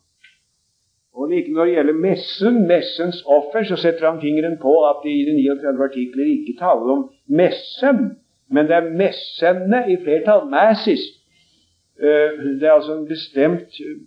Og 1.12 1.28
like 1.30 1.50
når 1.52 1.64
det 1.64 1.74
gjelder 1.74 1.98
messen, 2.06 2.60
messens 2.68 3.18
offer, 3.26 3.66
så 3.66 3.76
setter 3.76 4.10
han 4.10 4.20
fingeren 4.20 4.54
på 4.62 4.76
at 4.90 5.02
det 5.04 5.10
i 5.12 5.24
de 5.26 5.34
39 5.40 5.84
artikler 5.88 6.30
ikke 6.36 6.54
taler 6.58 6.94
om 6.94 7.02
messen, 7.26 7.98
men 8.48 8.70
det 8.70 8.78
er 8.78 8.94
messene 9.02 9.82
i 9.92 9.98
flertall, 10.04 10.46
masses, 10.54 11.02
Eh, 11.12 11.21
det 12.02 12.66
er 12.66 12.72
altså 12.72 12.96
en 12.98 13.06
bestemt 13.06 13.78
eh, 13.80 13.98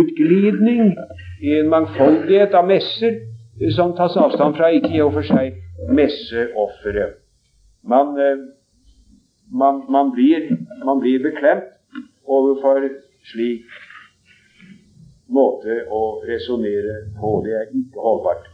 utglidning 0.00 0.96
i 1.42 1.58
en 1.60 1.70
mangfoldighet 1.70 2.54
av 2.58 2.66
messer 2.66 3.20
eh, 3.60 3.70
som 3.76 3.94
tas 3.96 4.16
avstand 4.18 4.58
fra, 4.58 4.72
ikke 4.74 4.94
i 4.96 5.02
og 5.04 5.14
for 5.14 5.28
seg 5.28 5.60
messeofferet. 5.94 7.20
Man, 7.84 8.14
man, 9.52 9.82
man, 9.92 10.10
blir, 10.14 10.48
man 10.86 11.02
blir 11.04 11.20
beklemt 11.22 11.68
overfor 12.24 12.80
slik 13.28 13.68
måte 15.28 15.82
å 15.92 16.02
resonnere 16.24 16.96
på. 17.20 17.36
Det 17.44 17.54
er 17.58 17.70
ikke 17.70 18.02
holdbart. 18.06 18.50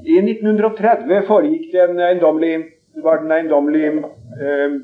I 0.00 0.16
1930 0.24 1.26
foregikk 1.28 1.72
det 1.74 1.82
en 1.84 2.00
eiendommelig, 2.00 2.54
var 3.04 3.20
den 3.20 3.30
en 3.30 3.36
eiendommelig 3.36 3.88
eh, 4.40 4.78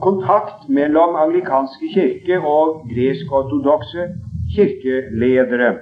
kontakt 0.00 0.68
mellom 0.68 1.16
anglikanske 1.16 1.88
kirke 1.94 2.38
og 2.40 2.86
gresk-ortodokse 2.92 4.08
kirkeledere. 4.54 5.74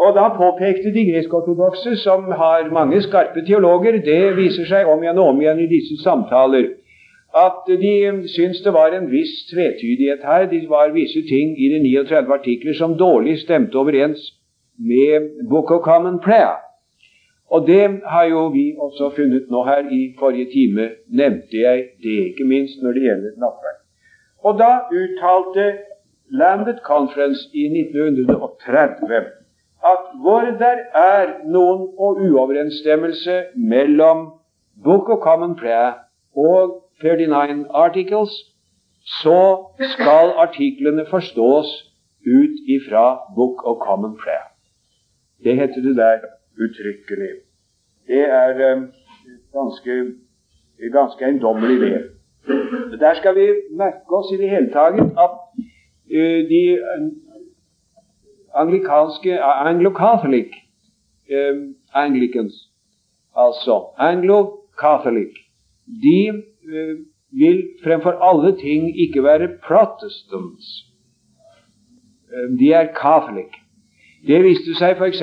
Og 0.00 0.14
da 0.16 0.28
påpekte 0.36 0.94
de 0.94 1.04
gresk-ortodokse, 1.12 1.96
som 1.96 2.24
har 2.24 2.70
mange 2.72 3.02
skarpe 3.02 3.44
teologer, 3.46 4.00
det 4.04 4.36
viser 4.36 4.68
seg 4.70 4.88
om 4.88 5.02
igjen 5.02 5.18
og 5.18 5.34
om 5.34 5.42
igjen 5.42 5.60
i 5.60 5.68
disse 5.68 5.98
samtaler, 6.02 6.70
at 7.36 7.68
de 7.68 7.94
syns 8.34 8.62
det 8.64 8.72
var 8.74 8.96
en 8.96 9.10
viss 9.10 9.34
tvetydighet 9.52 10.24
her. 10.24 10.48
Det 10.50 10.64
var 10.68 10.94
visse 10.96 11.22
ting 11.28 11.52
i 11.54 11.68
de 11.72 11.78
39 11.84 12.32
artikler 12.38 12.74
som 12.74 12.96
dårlig 12.98 13.38
stemte 13.44 13.78
overens 13.78 14.24
med 14.78 15.30
Book 15.50 15.70
of 15.70 15.84
Common 15.84 16.18
Prayer. 16.24 16.58
Og 17.50 17.66
det 17.66 18.00
har 18.06 18.24
jo 18.24 18.46
vi 18.54 18.76
også 18.78 19.10
funnet 19.16 19.50
nå 19.50 19.64
her. 19.64 19.88
I 19.90 20.14
forrige 20.18 20.50
time 20.52 20.88
nevnte 21.08 21.56
jeg 21.60 21.84
det, 22.02 22.18
ikke 22.30 22.44
minst 22.44 22.82
når 22.82 22.92
det 22.92 23.02
gjelder 23.02 23.30
nattverd. 23.42 23.80
Og 24.44 24.58
da 24.58 24.70
uttalte 25.00 25.64
Landed 26.30 26.78
Conference 26.86 27.50
i 27.54 27.66
1930 27.66 29.40
at 29.90 30.04
hvor 30.22 30.40
der 30.40 30.78
er 30.94 31.26
noen 31.48 31.88
uoverensstemmelse 31.98 33.42
mellom 33.56 34.26
Book 34.84 35.08
of 35.08 35.18
Common 35.18 35.56
Prayer 35.56 35.92
og 36.36 36.84
39 37.02 37.66
Articles, 37.74 38.30
så 39.22 39.40
skal 39.94 40.34
artiklene 40.36 41.06
forstås 41.10 41.66
ut 42.26 42.56
ifra 42.76 43.20
Book 43.36 43.66
of 43.66 43.76
Common 43.86 44.16
Prayer. 44.16 44.46
Det 45.44 45.56
heter 45.56 45.80
det 45.80 45.96
der 45.96 46.18
uttrykkelig. 46.58 47.30
Det 48.06 48.22
er 48.28 48.76
um, 48.76 48.86
ganske, 49.52 50.14
ganske 50.92 51.24
eiendommelig, 51.24 51.80
det. 51.80 52.10
Der 53.00 53.14
skal 53.14 53.34
vi 53.34 53.46
merke 53.76 54.16
oss 54.16 54.32
i 54.34 54.40
det 54.42 54.50
hele 54.50 54.70
taget 54.72 55.00
at 55.24 55.36
uh, 56.16 56.40
de 56.52 56.62
anglikanske 58.54 59.40
Anglo-Catholic 59.42 60.50
uh, 61.30 61.74
Anglicans, 61.94 62.54
altså 63.36 63.84
Anglo-Catholic, 63.98 65.34
de 65.86 66.42
vil 67.30 67.68
fremfor 67.84 68.10
alle 68.10 68.56
ting 68.56 69.00
ikke 69.00 69.22
være 69.22 69.48
protestants. 69.66 70.66
De 72.58 72.72
er 72.72 72.92
catholic. 72.94 73.54
Det 74.26 74.42
viste 74.44 74.74
seg 74.78 74.98
f.eks 74.98 75.22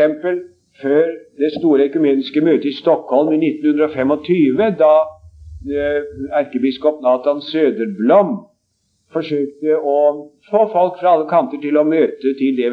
før 0.82 1.06
det 1.40 1.52
store 1.58 1.88
økumeniske 1.90 2.42
møtet 2.42 2.72
i 2.72 2.78
Stockholm 2.78 3.34
i 3.34 3.40
1925, 3.50 4.58
da 4.80 4.94
eh, 5.74 6.02
erkebiskop 6.42 7.02
Nathan 7.06 7.42
Söderblom 7.42 8.36
forsøkte 9.14 9.78
å 9.80 9.98
få 10.50 10.64
folk 10.74 11.00
fra 11.02 11.16
alle 11.16 11.28
kanter 11.30 11.62
til 11.64 11.80
å 11.80 11.86
møte 11.88 12.34
til 12.40 12.58
det, 12.60 12.72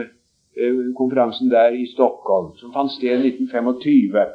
eh, 0.59 0.81
konferansen 0.99 1.51
der 1.53 1.77
i 1.77 1.87
Stockholm, 1.95 2.53
som 2.61 2.73
fant 2.73 2.93
sted 2.93 3.25
i 3.25 3.33
1925. 3.33 4.35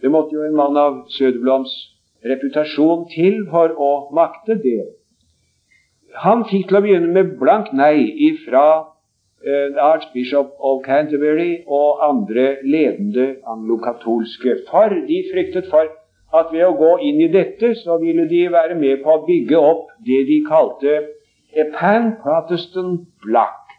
Det 0.00 0.10
måtte 0.10 0.36
jo 0.36 0.46
en 0.46 0.56
mann 0.56 0.76
av 0.80 1.02
Söderbloms 1.12 1.74
reputasjon 2.24 3.06
til 3.12 3.44
for 3.50 3.74
å 3.76 3.92
makte 4.16 4.56
det. 4.62 4.80
Han 6.24 6.44
fikk 6.48 6.68
til 6.68 6.80
å 6.80 6.82
begynne 6.84 7.12
med 7.12 7.36
blankt 7.40 7.72
nei 7.76 8.08
ifra 8.30 8.64
archbishop 9.80 10.52
of 10.58 10.82
Canterbury 10.84 11.62
og 11.66 12.08
andre 12.08 12.56
ledende 12.64 13.36
anglokatolske. 13.46 14.56
For 14.70 14.88
de 14.88 15.24
fryktet 15.32 15.70
for 15.70 15.86
at 16.38 16.52
ved 16.52 16.64
å 16.66 16.76
gå 16.78 16.90
inn 17.08 17.22
i 17.24 17.30
dette, 17.32 17.74
så 17.74 17.96
ville 17.98 18.28
de 18.28 18.44
være 18.52 18.76
med 18.78 19.02
på 19.04 19.14
å 19.16 19.24
bygge 19.26 19.58
opp 19.58 19.88
det 20.06 20.20
de 20.28 20.42
kalte 20.46 20.98
a 21.56 21.64
pan-protestant 21.74 23.08
block. 23.24 23.72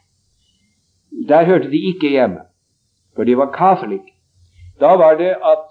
Der 1.30 1.46
hørte 1.46 1.70
de 1.72 1.80
ikke 1.92 2.10
hjemme, 2.12 2.42
for 3.16 3.24
de 3.24 3.38
var 3.38 3.54
catholic. 3.56 4.04
Da 4.80 4.96
var 4.98 5.16
det 5.20 5.36
at 5.38 5.70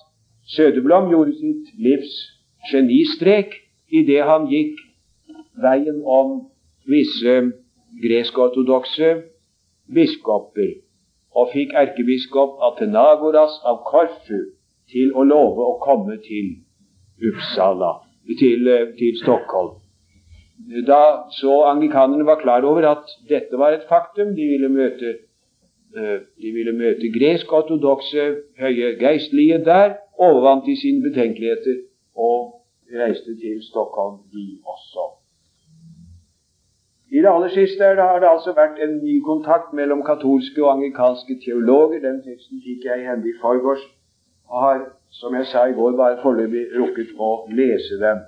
Søderblom 0.51 1.11
gjorde 1.11 1.35
sitt 1.37 1.75
livs 1.79 2.15
genistrek 2.71 3.53
idet 3.93 4.25
han 4.27 4.49
gikk 4.51 4.79
veien 5.63 6.01
om 6.07 6.33
visse 6.89 7.35
gresk-ortodokse 8.03 9.11
biskoper 9.95 10.73
og 11.39 11.53
fikk 11.53 11.75
erkebiskop 11.79 12.59
Atenagoras 12.71 13.61
av 13.67 13.83
Korfu 13.87 14.41
til 14.91 15.13
å 15.15 15.25
love 15.27 15.67
å 15.67 15.79
komme 15.83 16.19
til 16.25 16.57
Uppsala, 17.31 17.93
til, 18.39 18.71
til 18.99 19.19
Stockholm. 19.21 19.77
Da 20.87 21.27
så 21.33 21.63
anglikanerne 21.71 22.27
var 22.27 22.41
klar 22.41 22.65
over 22.69 22.87
at 22.91 23.13
dette 23.29 23.59
var 23.61 23.77
et 23.77 23.87
faktum, 23.89 24.35
de 24.37 24.49
ville 24.49 24.69
møte, 24.73 25.15
eh, 25.97 26.19
de 26.43 26.53
ville 26.55 26.75
møte 26.77 27.13
gresk-ortodokse 27.15 28.27
høye 28.61 28.95
geistlige 29.01 29.61
der, 29.65 29.97
overvant 30.19 30.67
de 30.67 30.77
sine 30.77 31.05
betenkeligheter 31.07 31.81
og 32.17 32.61
reiste 32.93 33.37
til 33.41 33.63
Stockholm, 33.71 34.21
de 34.33 34.61
også. 34.65 35.20
I 37.11 37.19
det 37.23 37.31
aller 37.31 37.51
siste 37.51 37.85
har 37.85 38.21
det 38.23 38.29
altså 38.31 38.53
vært 38.55 38.79
en 38.79 38.99
ny 39.03 39.17
kontakt 39.27 39.73
mellom 39.75 40.05
katolske 40.07 40.63
og 40.63 40.77
anglikanske 40.77 41.41
teologer. 41.45 41.99
Den 42.05 42.21
teksten 42.23 42.63
fikk 42.63 42.87
jeg 42.87 43.03
i 43.03 43.09
hende 43.09 43.27
i 43.27 43.39
forgårs, 43.43 43.83
og 44.51 44.61
har, 44.65 44.85
som 45.11 45.35
jeg 45.35 45.49
sa 45.51 45.65
i 45.67 45.75
går, 45.75 45.97
bare 45.99 46.21
foreløpig 46.23 46.69
rukket 46.79 47.11
å 47.19 47.31
lese 47.51 47.99
den. 47.99 48.23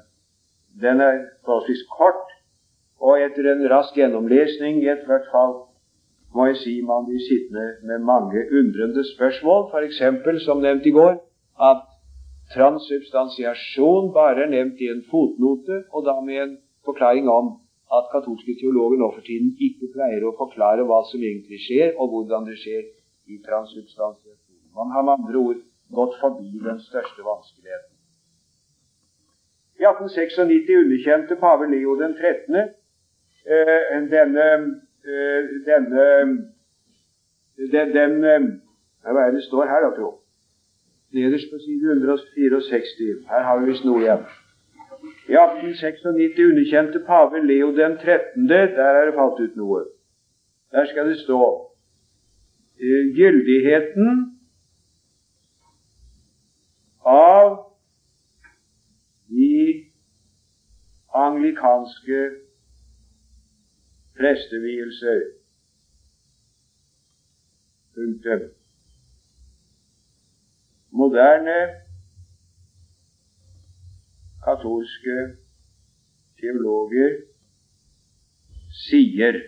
Den 0.83 1.01
er 1.01 1.21
forholdsvis 1.47 1.85
kort, 1.95 2.27
og 2.99 3.23
etter 3.23 3.53
en 3.53 3.63
rask 3.71 3.95
gjennomlesning 3.99 4.83
i 4.83 4.91
ethvert 4.97 5.31
fall 5.31 5.55
må 6.35 6.47
jeg 6.49 6.61
si 6.63 6.75
man 6.87 7.07
blir 7.07 7.23
sittende 7.23 7.67
med 7.87 8.05
mange 8.09 8.47
undrende 8.59 9.05
spørsmål, 9.15 9.69
f.eks. 9.71 10.01
som 10.45 10.63
nevnt 10.65 10.87
i 10.89 10.95
går, 10.97 11.19
at 11.71 11.83
transsubstansiasjon 12.55 14.13
bare 14.15 14.47
er 14.47 14.55
nevnt 14.55 14.81
i 14.81 14.91
en 14.91 15.05
fotnote, 15.11 15.85
og 15.93 16.07
da 16.09 16.19
med 16.25 16.43
en 16.43 16.57
forklaring 16.87 17.29
om 17.31 17.59
at 17.99 18.11
katolske 18.13 18.55
teologer 18.61 18.99
nå 19.01 19.09
for 19.15 19.25
tiden 19.27 19.53
ikke 19.67 19.91
pleier 19.95 20.25
å 20.25 20.37
forklare 20.39 20.87
hva 20.89 21.03
som 21.11 21.21
egentlig 21.21 21.61
skjer, 21.67 21.95
og 22.01 22.13
hvordan 22.13 22.47
det 22.49 22.57
skjer 22.63 22.85
i 23.29 23.41
transsubstansiasjon. 23.47 24.61
Man 24.77 24.95
har 24.95 25.05
med 25.07 25.19
andre 25.19 25.43
ord 25.49 25.61
gått 25.93 26.15
forbi 26.21 26.55
den 26.65 26.81
største 26.81 27.25
vanskeligheten. 27.27 27.91
I 29.83 29.85
1896 29.89 30.79
underkjente 30.79 31.37
pave 31.41 31.69
Leo 31.69 31.97
den 32.01 32.15
13. 32.17 32.57
Eh, 33.43 34.01
denne, 34.15 34.49
eh, 35.03 35.47
denne 35.67 36.05
den, 37.57 37.93
den 37.97 38.25
eh, 38.25 38.45
Hva 39.03 39.27
er 39.27 39.33
det 39.35 39.43
står 39.43 39.67
her, 39.67 39.83
da, 39.83 39.91
tro? 39.97 40.11
Nederst 41.13 41.51
på 41.51 41.59
side 41.59 41.97
164. 41.99 43.25
Her 43.29 43.43
har 43.49 43.59
vi 43.61 43.73
visst 43.73 43.85
noe 43.85 44.01
igjen. 44.01 44.23
I 45.33 45.35
1896 45.35 46.45
underkjente 46.45 47.01
pave 47.07 47.47
Leo 47.47 47.69
den 47.77 47.99
13. 47.99 48.49
Der 48.49 48.83
er 48.85 49.05
det 49.05 49.15
falt 49.15 49.41
ut 49.41 49.57
noe. 49.57 49.85
Der 50.73 50.85
skal 50.87 51.09
det 51.09 51.19
stå 51.21 51.39
gyldigheten 53.17 54.41
av 57.05 57.73
de 59.29 59.85
anglikanske 61.15 62.21
prestevielser. 64.19 65.23
Punktum. 67.95 68.49
Moderne 70.91 71.82
katolske 74.45 75.17
teologer 76.41 77.19
sier 78.87 79.39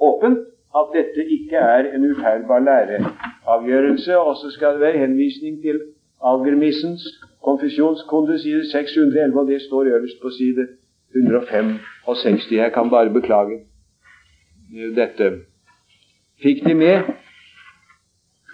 åpent 0.00 0.38
at 0.80 0.94
dette 0.94 1.24
ikke 1.36 1.56
er 1.56 1.90
en 1.94 2.06
uferdbar 2.10 2.62
læreavgjørelse. 2.68 4.18
Og 4.18 4.36
så 4.36 4.50
skal 4.50 4.72
det 4.72 4.80
være 4.80 4.98
henvisning 4.98 5.62
til 5.62 5.80
Algermissens 6.24 7.02
konfesjonskunde, 7.44 8.38
side 8.38 8.70
611, 8.70 9.40
og 9.40 9.46
det 9.46 9.62
står 9.62 9.82
øverst 9.82 10.22
på 10.22 10.30
side 10.30 10.66
165. 11.16 12.52
Jeg 12.52 12.72
kan 12.72 12.90
bare 12.90 13.10
beklage 13.10 13.58
dette. 14.96 15.32
Fikk 16.42 16.64
de 16.64 16.74
med? 16.74 17.21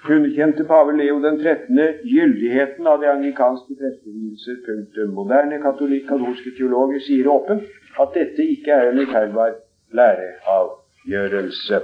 Underkjente 0.06 0.64
pave 0.64 0.92
Leo 0.96 1.20
den 1.22 1.38
13. 1.38 1.78
gyldigheten 2.04 2.86
av 2.86 3.00
de 3.00 3.06
anglikanske 3.10 3.74
prestevielser. 3.80 4.60
Punktum. 4.66 5.14
Moderne 5.14 5.58
katolske 5.62 6.54
teologer 6.58 7.00
sier 7.06 7.28
åpent 7.32 7.64
at 8.00 8.14
dette 8.14 8.46
ikke 8.54 8.70
er 8.72 8.90
en 8.92 9.02
uteilbar 9.02 9.56
læreavgjørelse. 9.98 11.80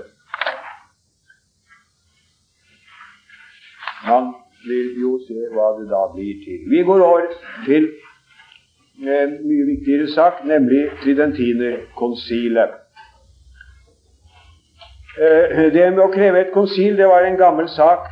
Man 4.07 4.33
vil 4.69 5.01
jo 5.01 5.19
se 5.27 5.49
hva 5.53 5.73
det 5.79 5.89
da 5.91 6.07
blir 6.15 6.41
til. 6.45 6.65
Vi 6.71 6.83
går 6.87 7.01
over 7.03 7.29
til 7.67 7.91
en 9.03 9.37
mye 9.49 9.67
viktigere 9.73 10.09
sak, 10.13 10.45
nemlig 10.47 10.87
Tridentinerkonsilet. 11.03 12.84
Eh, 15.15 15.73
det 15.73 15.85
med 15.95 16.01
å 16.03 16.11
kreve 16.11 16.41
et 16.43 16.55
konsil 16.55 16.97
det 16.99 17.07
var 17.07 17.23
en 17.23 17.39
gammel 17.39 17.69
sak. 17.71 18.09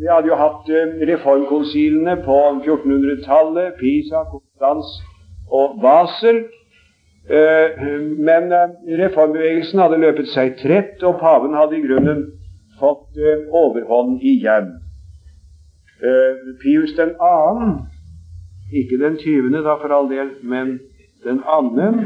Vi 0.00 0.08
hadde 0.08 0.30
jo 0.30 0.38
hatt 0.40 0.70
eh, 0.72 0.94
reformkonsilene 1.10 2.14
på 2.24 2.36
1400-tallet. 2.62 3.76
Pisa, 3.80 4.22
Konstans 4.30 4.94
og 5.52 5.76
Basel. 5.82 6.46
Eh, 7.28 7.84
men 8.16 8.48
reformbevegelsen 9.02 9.82
hadde 9.84 10.00
løpet 10.00 10.32
seg 10.32 10.56
trett, 10.62 10.96
og 11.04 11.20
paven 11.20 11.56
hadde 11.58 11.76
i 11.76 11.84
grunnen 11.84 12.24
fått 12.80 13.20
overhånd 13.56 14.24
igjen. 14.24 14.76
Pius 16.60 16.92
den 16.96 17.14
2., 17.16 17.68
ikke 18.76 18.98
den 19.00 19.16
tyvende 19.16 19.62
da 19.64 19.78
for 19.80 19.94
all 19.96 20.10
del, 20.10 20.34
men 20.44 20.74
den 21.24 21.40
annen, 21.48 22.02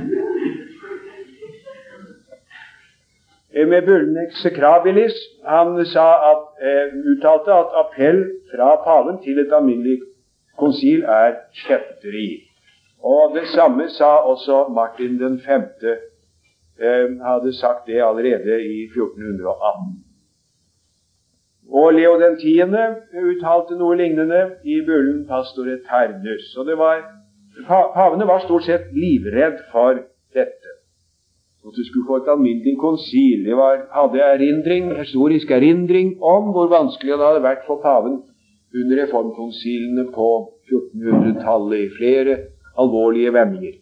Eh, 3.31 3.40
med 3.55 3.83
bullen 3.87 4.17
execrabilis. 4.27 5.17
Han 5.45 5.79
at, 5.79 6.43
eh, 6.69 6.87
uttalte 7.11 7.53
at 7.53 7.75
appell 7.83 8.21
fra 8.53 8.77
paven 8.85 9.19
til 9.25 9.39
et 9.39 9.53
alminnelig 9.53 9.99
konsil 10.59 11.03
er 11.03 11.35
kjetteri. 11.65 12.31
Og 13.03 13.35
det 13.35 13.47
samme 13.49 13.89
sa 13.89 14.11
også 14.33 14.69
Martin 14.75 15.19
den 15.19 15.41
5. 15.41 15.63
Eh, 16.81 17.09
hadde 17.29 17.59
sagt 17.61 17.87
det 17.87 18.03
allerede 18.03 18.63
i 18.65 18.89
1418. 18.95 20.05
Og 21.73 21.95
Leo 21.95 22.21
den 22.21 22.37
10. 22.39 22.63
uttalte 23.31 23.77
noe 23.79 23.97
lignende 23.97 24.41
i 24.65 24.81
bullen 24.87 25.27
Pastor 25.29 25.69
Eternus. 25.71 26.57
Og 26.59 26.67
det 26.67 26.79
var, 26.79 27.03
Pavene 27.69 28.27
var 28.27 28.39
stort 28.39 28.65
sett 28.65 28.89
livredd 28.93 29.59
for 29.73 30.01
at 31.67 31.77
du 31.77 31.83
skulle 31.85 32.09
få 32.09 32.17
et 32.21 32.31
alminnelig 32.33 32.79
konsil. 32.81 33.45
Det 33.45 33.57
var, 33.57 33.85
hadde 33.97 34.23
erindring, 34.35 34.91
historisk 34.99 35.51
erindring 35.51 36.17
om 36.23 36.53
hvor 36.55 36.73
vanskelig 36.73 37.13
det 37.13 37.27
hadde 37.29 37.45
vært 37.45 37.67
for 37.67 37.83
paven 37.85 38.23
under 38.75 39.03
reformkonsilene 39.03 40.07
på 40.15 40.29
1400-tallet 40.71 41.85
i 41.85 41.93
flere 41.99 42.37
alvorlige 42.79 43.33
vendinger. 43.35 43.77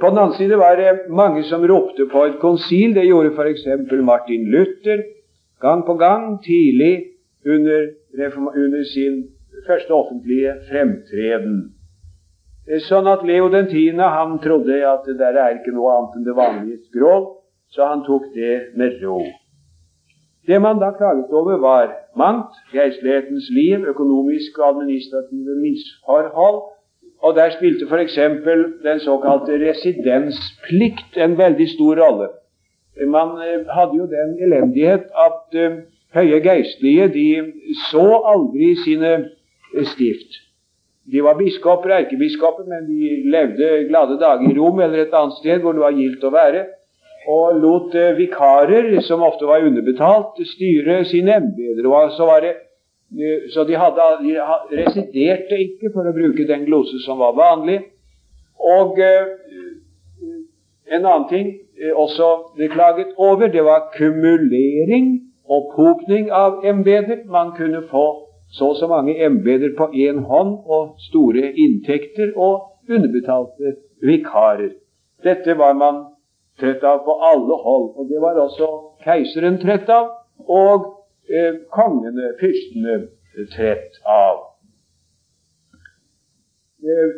På 0.00 0.10
den 0.10 0.20
annen 0.20 0.36
side 0.36 0.56
var 0.60 0.76
det 0.76 1.08
mange 1.10 1.42
som 1.48 1.64
ropte 1.64 2.04
på 2.12 2.24
et 2.28 2.36
konsil. 2.40 2.94
Det 2.94 3.06
gjorde 3.08 3.32
f.eks. 3.32 3.64
Martin 4.04 4.44
Luther 4.52 5.02
gang 5.60 5.86
på 5.86 5.94
gang 5.94 6.42
tidlig 6.44 7.04
under, 7.46 7.88
under 8.64 8.84
sin 8.84 9.24
første 9.66 9.90
offentlige 9.90 10.52
fremtreden. 10.68 11.77
Eh, 12.68 12.82
sånn 12.84 13.08
at 13.08 13.24
Leo 13.24 13.48
den 13.52 13.68
tiende 13.70 14.06
han 14.12 14.38
trodde 14.44 14.78
at 14.84 15.06
det 15.08 15.16
der 15.20 15.36
er 15.40 15.58
ikke 15.58 15.72
noe 15.72 15.92
annet 15.96 16.16
enn 16.18 16.26
det 16.26 16.36
vanlige 16.36 16.80
skrål, 16.90 17.28
så 17.72 17.86
han 17.88 18.02
tok 18.04 18.28
det 18.34 18.56
med 18.76 18.98
ro. 19.02 19.20
Det 20.48 20.58
man 20.64 20.80
da 20.80 20.90
klaget 20.96 21.32
over, 21.32 21.58
var 21.60 21.92
mangt, 22.16 22.56
geistlighetens 22.72 23.48
liv, 23.52 23.84
økonomiske 23.92 24.62
og 24.62 24.68
administrative 24.76 25.56
misforhold, 25.60 26.60
og 27.24 27.36
der 27.36 27.52
spilte 27.56 27.88
f.eks. 27.88 28.16
den 28.84 29.00
såkalte 29.04 29.58
residensplikt 29.60 31.16
en 31.16 31.36
veldig 31.38 31.68
stor 31.74 32.00
rolle. 32.04 32.28
Man 33.08 33.36
hadde 33.76 33.96
jo 33.96 34.06
den 34.08 34.36
elendighet 34.44 35.08
at 35.26 35.56
høye 36.14 36.40
geistlige 36.40 37.08
de 37.16 37.28
så 37.90 38.06
aldri 38.32 38.74
sine 38.84 39.12
stift. 39.92 40.47
De 41.12 41.22
var 41.24 41.38
biskoper, 41.38 41.94
erkebiskoper, 42.02 42.66
men 42.68 42.86
de 42.88 43.12
levde 43.32 43.68
glade 43.88 44.18
dager 44.20 44.50
i 44.50 44.56
Rom 44.58 44.80
eller 44.84 45.06
et 45.06 45.14
annet 45.16 45.38
sted 45.40 45.62
hvor 45.62 45.76
det 45.76 45.84
var 45.84 45.96
gildt 45.96 46.24
å 46.28 46.32
være, 46.34 46.64
og 47.28 47.60
lot 47.60 47.94
vikarer, 48.16 48.90
som 49.04 49.24
ofte 49.24 49.48
var 49.48 49.64
underbetalt, 49.64 50.40
styre 50.54 51.02
sine 51.08 51.34
embeter. 51.40 51.88
Så, 52.16 52.28
så 53.52 53.64
de, 53.68 53.76
hadde, 53.76 54.08
de 54.24 54.34
residerte 54.82 55.60
ikke, 55.64 55.92
for 55.94 56.08
å 56.08 56.14
bruke 56.16 56.48
den 56.48 56.64
glose 56.68 57.00
som 57.04 57.20
var 57.20 57.36
vanlig. 57.36 57.82
Og 58.58 59.00
en 60.88 61.04
annen 61.04 61.28
ting 61.28 61.50
også 61.94 62.54
det 62.56 62.70
klaget 62.72 63.12
over, 63.16 63.48
det 63.48 63.64
var 63.64 63.90
kumulering 63.96 65.28
opphopning 65.48 66.32
av 66.32 66.64
embeter. 66.64 67.24
Man 67.26 67.52
kunne 67.56 67.82
få 67.90 68.27
så 68.50 68.70
og 68.72 68.76
så 68.76 68.86
mange 68.86 69.16
embeter 69.24 69.74
på 69.76 69.90
én 69.92 70.22
hånd 70.24 70.52
og 70.66 70.94
store 71.08 71.52
inntekter 71.52 72.32
og 72.36 72.54
underbetalte 72.88 73.76
vikarer. 74.02 74.72
Dette 75.24 75.58
var 75.58 75.72
man 75.72 76.04
trøtt 76.60 76.84
av 76.84 77.02
på 77.04 77.16
alle 77.30 77.58
hold, 77.64 77.88
og 77.98 78.08
det 78.10 78.20
var 78.22 78.38
også 78.40 78.68
keiseren 79.04 79.58
trøtt 79.62 79.90
av, 79.92 80.10
og 80.48 80.86
eh, 81.30 81.60
kongene, 81.74 82.32
fyrstene, 82.40 82.96
trett 83.54 84.00
av. 84.06 84.40
Eh, 86.82 87.12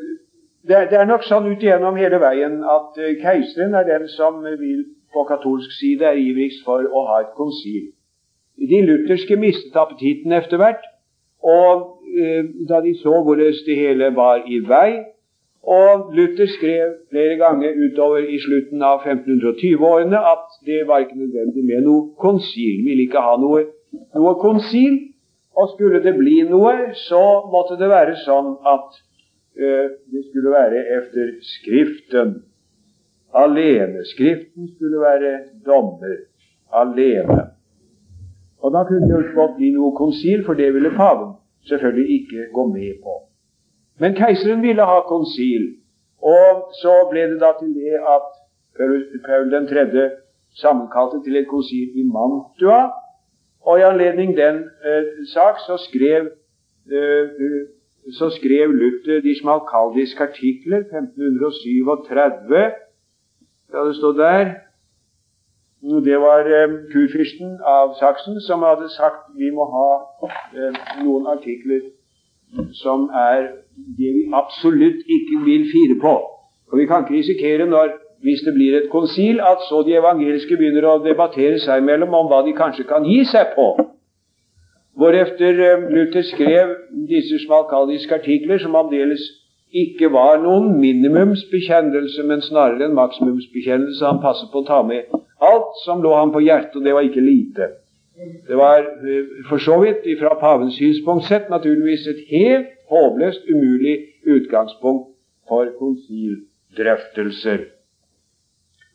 det, 0.68 0.90
det, 0.90 0.98
er 0.98 1.08
nok 1.08 1.24
sånn 1.24 1.48
ut 1.52 1.62
igjennom 1.62 1.96
hele 1.96 2.20
veien 2.20 2.60
at 2.64 2.98
eh, 3.00 3.16
keiseren 3.22 3.76
er 3.78 3.86
den 3.88 4.08
som 4.12 4.42
vil 4.44 4.84
på 5.14 5.24
katolsk 5.28 5.72
side 5.78 6.06
er 6.06 6.20
ivrigst 6.20 6.64
for 6.66 6.84
å 6.84 7.06
ha 7.08 7.22
et 7.24 7.32
konsil. 7.38 7.90
De 8.60 8.80
lutherske 8.84 9.38
mistet 9.40 9.76
appetitten 9.80 10.34
etter 10.36 10.60
hvert, 10.60 10.84
og 11.42 12.02
eh, 12.18 12.44
da 12.68 12.80
de 12.84 12.94
så 12.98 13.22
hvordan 13.24 13.56
det 13.66 13.76
hele 13.76 14.12
var 14.16 14.44
i 14.46 14.60
vei 14.68 14.90
og 15.62 16.12
Luther 16.16 16.46
skrev 16.46 16.92
flere 17.10 17.36
ganger 17.36 17.76
utover 17.84 18.24
i 18.24 18.38
slutten 18.40 18.82
av 18.82 19.04
1520-årene 19.04 20.20
at 20.32 20.46
det 20.66 20.86
var 20.88 21.04
ikke 21.04 21.20
nødvendig 21.20 21.64
med 21.64 21.84
noe 21.84 22.14
konsil. 22.18 22.80
Ville 22.86 23.04
ikke 23.04 23.20
ha 23.20 23.36
noe, 23.36 23.66
noe 24.16 24.34
konsil. 24.40 24.96
Og 25.60 25.74
skulle 25.74 26.00
det 26.00 26.14
bli 26.16 26.40
noe, 26.48 26.94
så 26.96 27.20
måtte 27.52 27.76
det 27.76 27.90
være 27.90 28.16
sånn 28.24 28.54
at 28.64 29.00
eh, 29.60 29.86
det 30.08 30.24
skulle 30.30 30.54
være 30.54 30.84
efter 30.96 31.34
Skriften 31.44 32.38
alene. 33.36 34.06
Skriften 34.14 34.70
skulle 34.76 35.02
være 35.02 35.32
dommer 35.66 36.16
alene. 36.72 37.50
Og 38.62 38.72
da 38.74 38.84
kunne 38.84 39.08
det 39.08 39.14
jo 39.16 39.34
godt 39.40 39.56
bli 39.56 39.70
noe 39.76 39.92
konsil, 39.96 40.44
for 40.46 40.54
det 40.54 40.74
ville 40.74 40.90
paven 40.96 41.32
selvfølgelig 41.68 42.08
ikke 42.16 42.48
gå 42.54 42.66
med 42.74 42.92
på. 43.04 43.14
Men 44.00 44.14
keiseren 44.20 44.62
ville 44.62 44.84
ha 44.92 44.98
konsil, 45.08 45.64
og 46.22 46.48
så 46.82 46.94
ble 47.10 47.22
det 47.32 47.40
da 47.40 47.52
til 47.60 47.72
det 47.80 47.94
at 48.16 48.28
Paul 49.26 49.50
3. 49.68 50.10
sammenkalte 50.62 51.22
til 51.24 51.36
et 51.36 51.48
konsil 51.48 51.88
i 52.00 52.04
Mantua. 52.16 52.82
Og 53.60 53.78
i 53.78 53.82
anledning 53.82 54.36
den 54.36 54.56
eh, 54.88 55.04
sak 55.34 55.56
så 55.66 55.76
skrev, 55.88 56.22
eh, 56.96 57.26
så 58.18 58.30
skrev 58.38 58.72
Luther 58.72 59.20
de 59.20 59.34
smalkaldiske 59.40 60.22
artikler 60.22 60.78
1537. 60.78 62.72
da 63.72 63.78
det 63.88 63.96
står 63.96 64.12
der 64.12 64.54
det 65.80 66.20
var 66.20 66.44
eh, 66.44 66.72
kurfyrsten 66.92 67.56
av 67.64 67.94
Saksen 68.00 68.40
som 68.44 68.62
hadde 68.62 68.88
sagt 68.92 69.30
vi 69.36 69.48
må 69.50 69.64
ha 69.64 69.88
eh, 70.52 70.76
noen 71.04 71.26
artikler 71.32 71.80
som 72.76 73.08
er 73.14 73.46
det 73.98 74.10
vi 74.16 74.26
absolutt 74.34 75.00
ikke 75.16 75.40
vil 75.46 75.64
fire 75.72 75.96
på. 76.02 76.14
For 76.68 76.76
vi 76.76 76.86
kan 76.86 77.04
ikke 77.04 77.14
risikere, 77.14 77.66
når, 77.66 77.94
hvis 78.22 78.42
det 78.44 78.54
blir 78.54 78.76
et 78.76 78.90
konsil, 78.90 79.40
at 79.40 79.62
så 79.68 79.82
de 79.86 79.96
evangeliske 79.96 80.58
begynner 80.58 80.86
å 80.90 80.98
debattere 81.04 81.58
seg 81.62 81.80
imellom 81.80 82.14
om 82.14 82.28
hva 82.30 82.42
de 82.44 82.52
kanskje 82.58 82.84
kan 82.90 83.06
gi 83.06 83.22
seg 83.24 83.54
på. 83.56 83.68
Hvorefter 85.00 85.64
eh, 85.64 85.88
Luther 85.94 86.26
skrev 86.28 86.76
disse 87.08 87.40
smalkaldiske 87.46 88.20
artikler, 88.20 88.60
som 88.60 88.76
aldeles 88.76 89.24
ikke 89.72 90.10
var 90.12 90.40
noen 90.42 90.72
minimumsbekjennelse, 90.80 92.22
men 92.26 92.42
snarere 92.42 92.88
en 92.88 92.96
maksimumsbekjennelse. 92.98 94.04
Han 94.06 94.22
passet 94.22 94.50
på 94.52 94.62
å 94.62 94.66
ta 94.66 94.80
med 94.86 95.10
alt 95.40 95.76
som 95.84 96.02
lå 96.02 96.14
ham 96.14 96.32
på 96.34 96.42
hjertet, 96.44 96.76
og 96.76 96.84
det 96.84 96.94
var 96.94 97.06
ikke 97.06 97.24
lite. 97.24 97.70
Det 98.48 98.56
var 98.58 98.84
eh, 98.84 99.28
for 99.48 99.62
så 99.62 99.78
vidt 99.80 100.04
fra 100.20 100.34
pavens 100.40 100.76
synspunkt 100.76 101.24
sett 101.28 101.48
naturligvis 101.48 102.06
et 102.10 102.24
helt 102.28 102.72
håpløst 102.90 103.46
umulig 103.48 103.96
utgangspunkt 104.26 105.14
for 105.48 105.70
konsildrøftelser. 105.78 107.62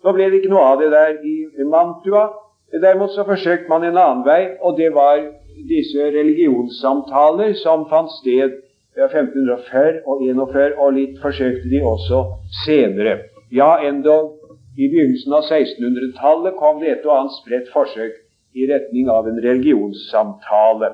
Nå 0.05 0.13
ble 0.13 0.27
det 0.29 0.41
ikke 0.41 0.51
noe 0.53 0.67
av 0.73 0.81
det 0.83 0.91
der 0.93 1.15
i 1.25 1.65
Mantua. 1.65 2.27
Derimot 2.75 3.15
så 3.15 3.25
forsøkte 3.25 3.71
man 3.71 3.87
en 3.87 3.97
annen 3.97 4.25
vei, 4.27 4.57
og 4.61 4.77
det 4.77 4.91
var 4.93 5.23
disse 5.69 6.11
religionssamtaler 6.13 7.55
som 7.63 7.87
fant 7.89 8.11
sted 8.19 8.59
ja, 8.97 9.05
1540 9.05 10.01
og 10.07 10.23
41, 10.23 10.75
og 10.79 10.93
litt 10.95 11.21
forsøkte 11.23 11.69
de 11.71 11.81
også 11.83 12.23
senere. 12.65 13.17
Ja, 13.53 13.77
endog 13.87 14.31
i 14.77 14.87
begynnelsen 14.91 15.33
av 15.35 15.43
1600-tallet 15.47 16.53
kom 16.59 16.79
det 16.81 16.89
et 16.91 17.05
og 17.07 17.17
annet 17.19 17.35
spredt 17.39 17.69
forsøk 17.73 18.13
i 18.55 18.71
retning 18.71 19.05
av 19.11 19.27
en 19.29 19.39
religionssamtale. 19.43 20.89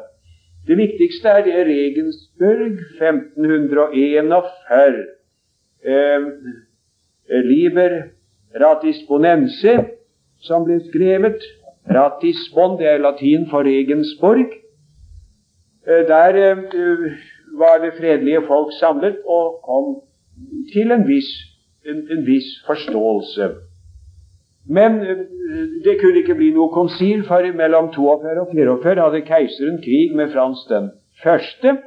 Det 0.68 0.78
viktigste 0.78 1.30
er 1.30 1.42
det 1.46 1.66
Regensburg 1.66 2.80
1541. 3.00 5.06
Eh, 5.82 6.22
Liber 7.32 7.92
ratisbonense, 8.60 9.74
som 10.42 10.66
ble 10.68 10.80
skrevet. 10.90 11.42
Ratisbon, 11.90 12.78
det 12.80 12.88
er 12.88 12.98
latin 13.02 13.48
for 13.50 13.66
Regensborg. 13.66 14.52
Eh, 15.88 16.08
der 16.08 16.52
eh, 16.52 16.58
var 17.58 17.82
det 17.84 17.94
fredelige 18.00 18.42
folk 18.48 18.72
samlet 18.80 19.18
og 19.26 19.60
kom 19.66 19.90
til 20.74 20.92
en 20.92 21.08
viss, 21.08 21.30
en, 21.86 22.08
en 22.12 22.26
viss 22.26 22.50
forståelse. 22.68 23.50
Men 24.70 25.02
eh, 25.02 25.18
det 25.86 25.98
kunne 26.02 26.22
ikke 26.22 26.38
bli 26.38 26.52
noe 26.56 26.72
konsil, 26.74 27.24
for 27.28 27.46
mellom 27.58 27.92
42 27.96 28.42
og 28.42 28.52
44 28.56 29.06
hadde 29.06 29.24
keiseren 29.28 29.80
krig 29.84 30.16
med 30.16 30.34
Frans 30.34 30.66
den 30.70 30.92
første. 31.24 31.78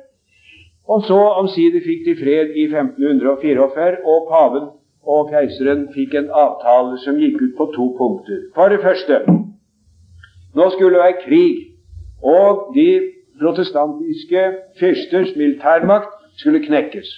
Og 0.88 1.05
så 1.09 1.20
omsider 1.40 1.81
fikk 1.85 2.05
de 2.09 2.16
fred 2.18 2.57
i 2.61 2.66
1544, 2.68 4.03
og 4.05 4.27
paven 4.31 4.66
og 5.07 5.31
keiseren 5.33 5.87
fikk 5.94 6.16
en 6.18 6.31
avtale 6.33 6.98
som 7.05 7.16
gikk 7.20 7.40
ut 7.40 7.57
på 7.57 7.70
to 7.77 7.88
punkter. 7.98 8.44
For 8.57 8.72
det 8.72 8.83
første 8.85 9.22
nå 10.55 10.68
skulle 10.70 10.94
det 10.94 11.03
være 11.03 11.22
krig, 11.24 11.55
og 12.22 12.74
de 12.77 12.90
protestantiske 13.40 14.42
fyrsters 14.81 15.37
militærmakt 15.37 16.12
skulle 16.37 16.64
knekkes. 16.66 17.09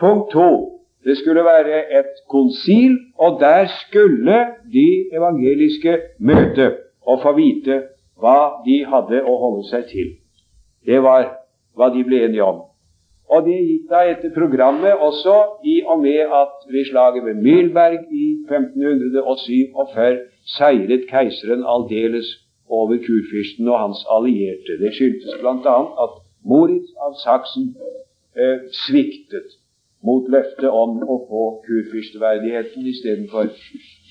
Punkt 0.00 0.32
to 0.32 0.76
det 1.06 1.16
skulle 1.16 1.44
være 1.44 1.98
et 1.98 2.12
konsil, 2.28 2.98
og 3.18 3.40
der 3.40 3.66
skulle 3.66 4.38
de 4.72 4.88
evangeliske 5.12 5.98
møte 6.18 6.72
og 7.06 7.20
få 7.22 7.32
vite 7.32 7.82
hva 8.18 8.38
de 8.66 8.80
hadde 8.90 9.20
å 9.22 9.34
holde 9.42 9.68
seg 9.68 9.84
til. 9.92 10.08
Det 10.86 10.98
var 11.02 11.28
hva 11.78 11.92
de 11.94 12.02
ble 12.08 12.24
enige 12.26 12.42
om. 12.42 12.64
Og 13.30 13.46
det 13.46 13.54
gikk 13.58 13.86
da 13.90 14.02
etter 14.10 14.34
programmet 14.34 14.98
også 15.08 15.36
i 15.66 15.76
og 15.86 16.02
med 16.02 16.34
at 16.40 16.66
ved 16.72 16.90
slaget 16.90 17.24
ved 17.26 17.38
Milberg 17.46 18.02
i 18.10 18.26
1547 18.50 20.20
seiret 20.56 21.06
keiseren 21.10 21.64
aldeles 21.66 22.28
over 22.68 22.98
kurfyrsten 23.02 23.68
og 23.68 23.78
hans 23.80 24.02
allierte. 24.10 24.78
Det 24.80 24.94
skyldtes 24.96 25.38
bl.a. 25.40 25.76
at 26.04 26.18
Moritz 26.46 26.90
av 27.02 27.14
Saksen 27.22 27.72
eh, 28.36 28.66
sviktet 28.86 29.56
mot 30.06 30.28
løftet 30.30 30.68
om 30.70 31.00
å 31.02 31.16
få 31.28 31.44
kurfyrsteverdigheten 31.66 32.86
istedenfor 32.86 33.50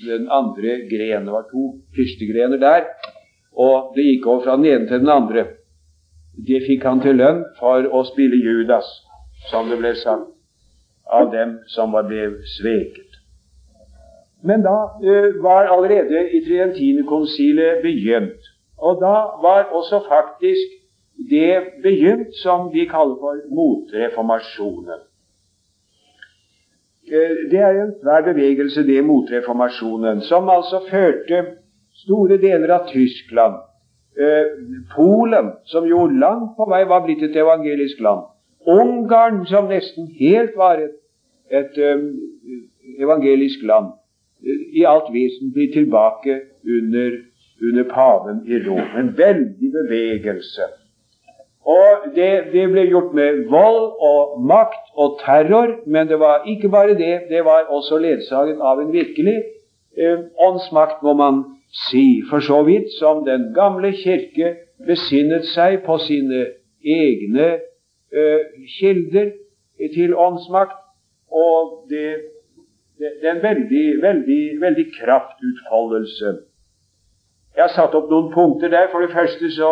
den 0.07 0.27
andre 0.31 0.81
grenen. 0.91 1.27
Det 1.27 1.35
var 1.35 1.47
to 1.51 1.65
fyrstegrener 1.95 2.59
der, 2.61 2.89
og 3.55 3.93
det 3.95 4.07
gikk 4.09 4.27
over 4.27 4.47
fra 4.47 4.57
den 4.59 4.71
ene 4.71 4.89
til 4.89 5.03
den 5.03 5.13
andre. 5.13 5.45
Det 6.47 6.65
fikk 6.65 6.83
han 6.83 6.99
til 7.03 7.19
lønn 7.21 7.45
for 7.59 7.87
å 7.87 8.03
spille 8.09 8.41
Judas, 8.41 8.87
som 9.51 9.69
det 9.71 9.79
ble 9.79 9.93
sagt, 10.01 10.31
av 11.05 11.29
dem 11.31 11.59
som 11.71 11.93
var 11.95 12.09
ble 12.09 12.41
sveket. 12.57 13.04
Men 14.45 14.61
da 14.63 14.77
eh, 15.01 15.29
var 15.43 15.71
allerede 15.73 16.29
i 16.37 16.41
Trientinekonsilet 16.45 17.81
begynt. 17.81 18.41
Og 18.77 19.01
da 19.01 19.15
var 19.45 19.69
også 19.71 20.03
faktisk 20.09 20.67
det 21.31 21.63
begynt 21.83 22.35
som 22.43 22.71
de 22.73 22.85
kaller 22.85 23.17
for 23.23 23.35
motreformasjonen. 23.57 25.01
Eh, 27.11 27.35
det 27.51 27.59
er 27.59 27.83
en 27.83 27.93
svær 28.01 28.21
bevegelse, 28.33 28.87
det 28.87 29.05
motreformasjonen, 29.05 30.21
som 30.21 30.49
altså 30.49 30.81
førte 30.89 31.45
store 32.03 32.37
deler 32.37 32.73
av 32.73 32.87
Tyskland, 32.89 33.59
eh, 34.19 34.45
Polen, 34.95 35.51
som 35.65 35.85
jo 35.85 36.05
langt 36.07 36.55
på 36.57 36.69
vei 36.69 36.83
var 36.89 37.05
blitt 37.05 37.23
et 37.23 37.35
evangelisk 37.35 37.99
land, 37.99 38.25
Ungarn, 38.67 39.45
som 39.45 39.67
nesten 39.69 40.07
helt 40.19 40.55
var 40.57 40.79
et, 40.81 40.95
et 41.53 41.75
um, 41.77 42.07
evangelisk 42.97 43.61
land, 43.61 43.91
i 44.73 44.83
alt 44.83 45.13
vesentlig 45.13 45.73
tilbake 45.73 46.39
under, 46.77 47.11
under 47.61 47.83
paven 47.89 48.41
i 48.47 48.59
Rom. 48.67 48.87
En 48.99 49.13
veldig 49.17 49.71
bevegelse. 49.79 50.67
Og 51.65 52.11
det, 52.15 52.31
det, 52.53 52.67
ble 52.69 52.83
gjort 52.91 53.13
med 53.17 53.47
vold 53.49 53.85
og 54.09 54.41
makt 54.45 54.91
og 55.01 55.17
terror, 55.23 55.71
men 55.89 56.07
det 56.07 56.19
var 56.21 56.45
ikke 56.45 56.69
bare 56.69 56.93
det. 56.97 57.21
Det 57.29 57.41
var 57.45 57.65
også 57.73 57.97
ledsaget 57.97 58.61
av 58.61 58.81
en 58.81 58.91
virkelig 58.93 59.39
eh, 59.97 60.19
åndsmakt, 60.47 61.01
må 61.03 61.13
man 61.13 61.41
si. 61.87 62.21
For 62.29 62.39
så 62.39 62.61
vidt 62.63 62.93
som 62.99 63.23
den 63.25 63.49
gamle 63.55 63.95
kirke 63.97 64.53
besinnet 64.87 65.49
seg 65.55 65.81
på 65.87 65.97
sine 66.05 66.45
egne 66.85 67.47
eh, 68.13 68.45
kilder 68.77 69.33
til 69.95 70.13
åndsmakt, 70.13 70.77
og 71.33 71.89
det, 71.89 72.34
det, 72.99 73.11
det 73.21 73.29
er 73.29 73.35
en 73.35 73.43
veldig, 73.43 73.85
veldig, 74.01 74.41
veldig 74.61 74.85
kraftutfoldelse. 74.99 76.37
Jeg 77.55 77.63
har 77.63 77.73
satt 77.75 77.95
opp 77.95 78.11
noen 78.11 78.31
punkter 78.33 78.71
der. 78.71 78.87
For 78.91 79.03
det 79.03 79.15
første 79.15 79.51
så 79.55 79.71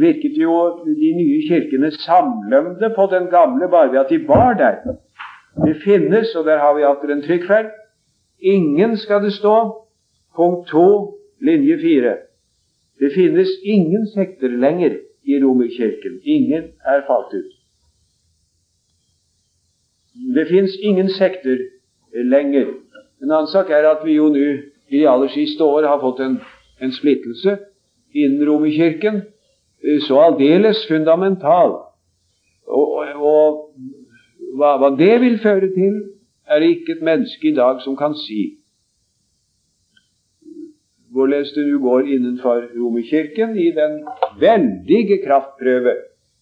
virket 0.00 0.38
jo 0.38 0.54
de 0.86 1.10
nye 1.16 1.40
kirkene 1.48 1.90
samlende 1.94 2.90
på 2.94 3.08
den 3.12 3.28
gamle 3.32 3.68
bare 3.70 3.92
ved 3.92 4.00
at 4.04 4.10
de 4.10 4.20
var 4.28 4.54
der. 4.58 4.78
Det 5.64 5.76
finnes, 5.84 6.34
og 6.34 6.44
der 6.44 6.58
har 6.58 6.74
vi 6.76 6.84
atter 6.84 7.12
en 7.12 7.22
trykkfeil. 7.22 7.70
Ingen 8.40 8.96
skal 8.96 9.22
det 9.24 9.32
stå. 9.32 9.56
Punkt 10.36 10.68
to, 10.68 11.18
linje 11.40 11.78
fire. 11.80 12.16
Det 13.00 13.12
finnes 13.14 13.48
ingen 13.64 14.06
sekter 14.14 14.48
lenger 14.48 14.98
i 15.24 15.38
Romerkirken. 15.42 16.20
Ingen 16.24 16.64
er 16.84 17.06
falt 17.06 17.32
ut. 17.32 17.52
Det 20.36 20.46
fins 20.48 20.76
ingen 20.82 21.08
sekter 21.08 21.58
lenger. 22.24 22.74
En 23.22 23.30
annen 23.30 23.52
sak 23.52 23.70
er 23.70 23.88
at 23.90 24.04
vi 24.04 24.16
jo 24.16 24.28
nå 24.32 24.48
i 24.88 25.00
de 25.00 25.08
aller 25.08 25.28
siste 25.34 25.64
år 25.64 25.88
har 25.88 26.00
fått 26.00 26.20
en, 26.24 26.36
en 26.80 26.92
splittelse 26.92 27.58
innen 28.16 28.44
Romerkirken 28.48 29.24
Eh, 29.86 30.00
så 30.00 30.20
aldeles 30.20 30.86
fundamental. 30.88 31.70
Og, 32.66 32.88
og, 32.88 33.22
og 33.32 34.56
hva, 34.56 34.76
hva, 34.80 34.92
det 34.98 35.14
vil 35.22 35.38
føre 35.42 35.70
til, 35.74 35.98
er 36.46 36.62
det 36.62 36.70
ikke 36.74 36.96
et 36.96 37.04
menneske 37.06 37.50
i 37.50 37.54
dag 37.54 37.82
som 37.84 37.96
kan 37.98 38.16
si. 38.18 38.56
Hvorledes 41.14 41.52
det 41.56 41.64
nå 41.68 41.78
går 41.80 42.10
innenfor 42.16 42.66
Romerkirken 42.76 43.56
i 43.58 43.70
den 43.76 44.02
veldige 44.40 45.20
kraftprøve 45.24 45.94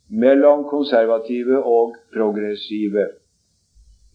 mellom 0.09 0.65
konservative 0.71 1.61
og 1.63 1.95
progressive. 2.15 3.07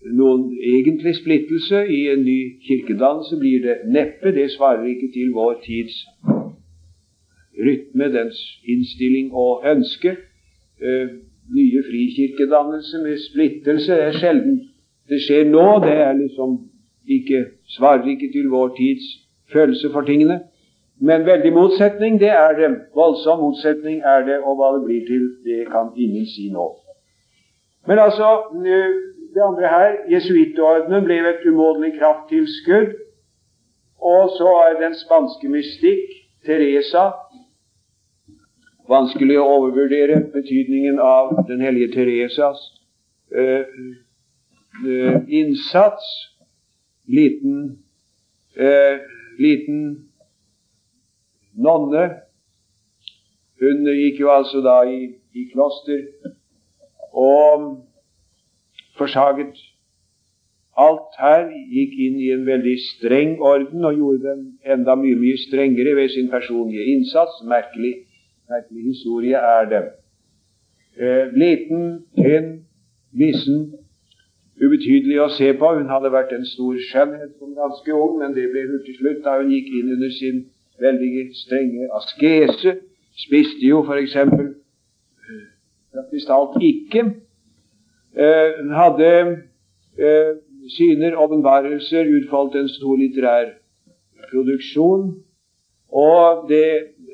Noen 0.04 0.52
egentlig 0.64 1.16
splittelse 1.16 1.84
i 1.92 2.08
en 2.14 2.22
ny 2.24 2.40
kirkedannelse 2.68 3.40
blir 3.40 3.64
det 3.66 3.78
neppe. 3.92 4.32
Det 4.32 4.52
svarer 4.52 4.86
ikke 4.88 5.12
til 5.14 5.34
vår 5.36 5.60
tids 5.66 5.96
rytme, 7.60 8.08
dens 8.14 8.40
innstilling 8.64 9.34
og 9.34 9.66
ønske. 9.68 10.16
Eh, 10.80 11.08
nye 11.56 11.84
frikirkedannelse 11.90 12.98
med 13.04 13.18
splittelse 13.30 13.94
er 13.94 14.12
sjelden 14.12 14.60
det 15.10 15.22
skjer 15.26 15.50
nå. 15.50 15.66
Det 15.86 15.96
er 16.06 16.14
liksom 16.14 16.60
ikke, 17.08 17.46
svarer 17.76 18.08
ikke 18.14 18.32
til 18.32 18.50
vår 18.50 18.76
tids 18.78 19.06
følelse 19.54 19.92
for 19.94 20.02
tingene. 20.02 20.40
Men 21.02 21.26
veldig 21.26 21.54
motsetning, 21.54 22.20
det 22.20 22.30
er 22.30 22.56
det. 22.60 22.70
Voldsom 22.96 23.40
motsetning 23.40 24.02
er 24.14 24.26
det, 24.28 24.38
og 24.44 24.60
hva 24.60 24.74
det 24.76 24.84
blir 24.86 25.06
til, 25.08 25.30
det 25.46 25.68
kan 25.72 25.94
ingen 25.96 26.26
si 26.28 26.50
nå. 26.52 26.68
Men 27.88 28.00
altså, 28.06 28.28
det 29.34 29.44
andre 29.46 29.68
her 29.68 29.98
Jesuittordenen 30.12 31.06
ble 31.06 31.20
et 31.30 31.46
umåtelig 31.46 31.94
krafttilskudd. 32.00 32.96
Og 34.00 34.30
så 34.38 34.50
er 34.66 34.80
den 34.80 34.96
spanske 34.96 35.50
mystikk, 35.52 36.14
Teresa, 36.46 37.10
vanskelig 38.90 39.36
å 39.42 39.48
overvurdere 39.58 40.22
betydningen 40.34 41.02
av 41.04 41.34
den 41.50 41.60
hellige 41.62 41.92
Teresas 41.98 42.62
eh, 43.36 43.68
uh, 44.86 45.18
innsats. 45.28 46.08
Liten, 47.10 47.84
eh, 48.56 49.02
liten 49.42 49.82
nonne. 51.58 52.06
Hun 53.60 53.88
gikk 53.90 54.22
jo 54.22 54.30
altså 54.32 54.62
da 54.64 54.84
i, 54.88 55.10
i 55.34 55.46
kloster 55.52 56.06
og 57.10 57.89
forsaget 59.00 59.58
alt 60.80 61.18
her, 61.20 61.48
gikk 61.74 61.96
inn 62.06 62.20
i 62.24 62.30
en 62.36 62.46
veldig 62.48 62.76
streng 62.86 63.40
orden 63.44 63.88
og 63.88 63.98
gjorde 63.98 64.30
den 64.30 64.46
enda 64.64 64.96
mye, 64.96 65.18
mye 65.20 65.40
strengere 65.48 65.96
ved 65.98 66.14
sin 66.14 66.30
personlige 66.32 66.86
innsats. 66.94 67.42
Merkelig 67.48 67.96
merkelig 68.50 68.84
historie 68.84 69.36
er 69.36 69.70
det. 69.70 69.84
Eh, 71.04 71.26
liten, 71.34 72.06
pen, 72.16 72.48
vissen, 73.12 73.60
ubetydelig 74.60 75.20
å 75.24 75.30
se 75.38 75.52
på. 75.60 75.74
Hun 75.78 75.92
hadde 75.94 76.12
vært 76.14 76.34
en 76.36 76.48
stor 76.48 76.80
skjønnhet 76.90 77.36
som 77.40 77.56
ganske 77.58 77.96
ung, 77.96 78.18
men 78.22 78.36
det 78.38 78.50
ble 78.52 78.66
hurtig 78.72 78.98
slutt 78.98 79.22
da 79.26 79.38
hun 79.40 79.54
gikk 79.54 79.70
inn 79.80 79.94
under 79.96 80.12
sin 80.16 80.42
veldig 80.82 81.30
strenge 81.44 81.90
askese. 82.00 82.76
Spiste 83.26 83.64
jo 83.68 83.84
f.eks. 83.86 84.16
Eh, 84.16 85.42
praktisk 85.94 86.32
talt 86.32 86.60
ikke. 86.64 87.06
Eh, 88.20 88.76
hadde 88.76 89.12
eh, 89.98 90.32
syner, 90.76 91.16
åpenbarelser, 91.16 92.04
utfoldt 92.18 92.56
en 92.60 92.70
stor 92.70 92.98
litterær 93.00 93.54
produksjon. 94.32 95.06
Og 95.92 96.50
det 96.50 96.66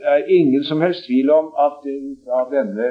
er 0.03 0.25
ingen 0.27 0.63
som 0.63 0.81
helst 0.81 1.05
tvil 1.05 1.29
om 1.29 1.51
at 1.65 1.85
fra 2.25 2.41
denne 2.51 2.87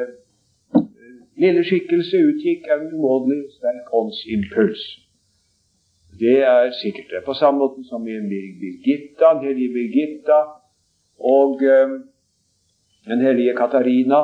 eh, 0.76 1.16
lille 1.42 1.64
skikkelse 1.66 2.22
utgikk 2.30 2.70
en 2.70 2.86
umåtelig 2.94 3.42
sterk 3.56 3.90
åndsimpuls. 4.00 4.84
Det 6.20 6.38
er 6.46 6.70
sikkert 6.82 7.10
det. 7.10 7.24
På 7.26 7.34
samme 7.34 7.58
måte 7.58 7.82
som 7.88 8.06
i 8.08 8.20
Birgitta, 8.60 9.34
den 9.34 9.46
hellige 9.48 9.74
Birgitta 9.74 10.40
og 11.18 11.62
eh, 11.62 11.98
den 13.10 13.20
hellige 13.26 13.56
Katarina. 13.56 14.22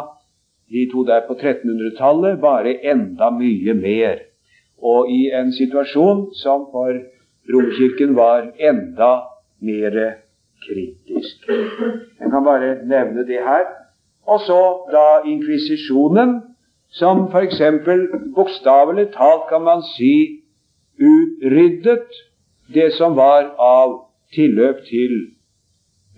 De 0.71 0.87
to 0.93 1.05
der 1.07 1.27
på 1.27 1.35
1300-tallet, 1.35 2.41
bare 2.41 2.77
enda 2.93 3.31
mye 3.35 3.75
mer. 3.75 4.21
Og 4.83 5.11
i 5.11 5.31
en 5.35 5.53
situasjon 5.53 6.29
som 6.43 6.69
for 6.73 6.95
Romkirken 7.51 8.15
var 8.17 8.53
enda 8.59 9.13
mer 9.61 9.97
kritisk. 10.67 11.49
Jeg 12.21 12.31
kan 12.31 12.45
bare 12.45 12.77
nevne 12.87 13.27
det 13.27 13.43
her. 13.51 13.67
Og 14.27 14.41
så 14.47 14.61
da 14.93 15.07
inkvisisjonen, 15.31 16.41
som 16.91 17.27
f.eks. 17.33 17.63
bokstavelig 18.35 19.07
talt 19.15 19.49
kan 19.49 19.63
man 19.63 19.83
si 19.97 20.43
utryddet 21.01 22.09
det 22.75 22.93
som 22.93 23.17
var 23.17 23.55
av 23.59 23.95
tilløp 24.35 24.83
til 24.91 25.15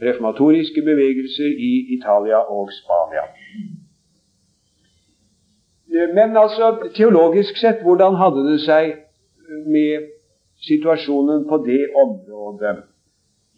reformatoriske 0.03 0.83
bevegelser 0.83 1.51
i 1.71 1.73
Italia 1.97 2.41
og 2.57 2.73
Spania. 2.73 3.25
Men 5.93 6.37
altså, 6.37 6.89
teologisk 6.95 7.57
sett, 7.61 7.83
hvordan 7.85 8.17
hadde 8.17 8.47
det 8.51 8.61
seg 8.65 8.95
med 9.69 10.09
situasjonen 10.65 11.45
på 11.49 11.59
det 11.67 11.83
området? 12.05 12.77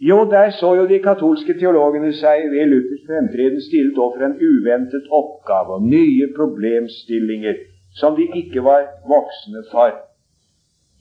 Jo, 0.00 0.24
der 0.30 0.50
så 0.50 0.72
jo 0.74 0.86
de 0.90 0.98
katolske 0.98 1.54
teologene 1.58 2.10
seg 2.18 2.48
ved 2.50 2.66
Luthers 2.72 3.04
fremtreden 3.06 3.62
stilt 3.62 3.98
overfor 3.98 4.26
en 4.26 4.34
uventet 4.42 5.06
oppgave 5.10 5.78
og 5.78 5.86
nye 5.86 6.26
problemstillinger 6.36 7.60
som 7.94 8.16
de 8.18 8.26
ikke 8.42 8.64
var 8.64 8.88
voksne 9.06 9.62
for. 9.70 9.94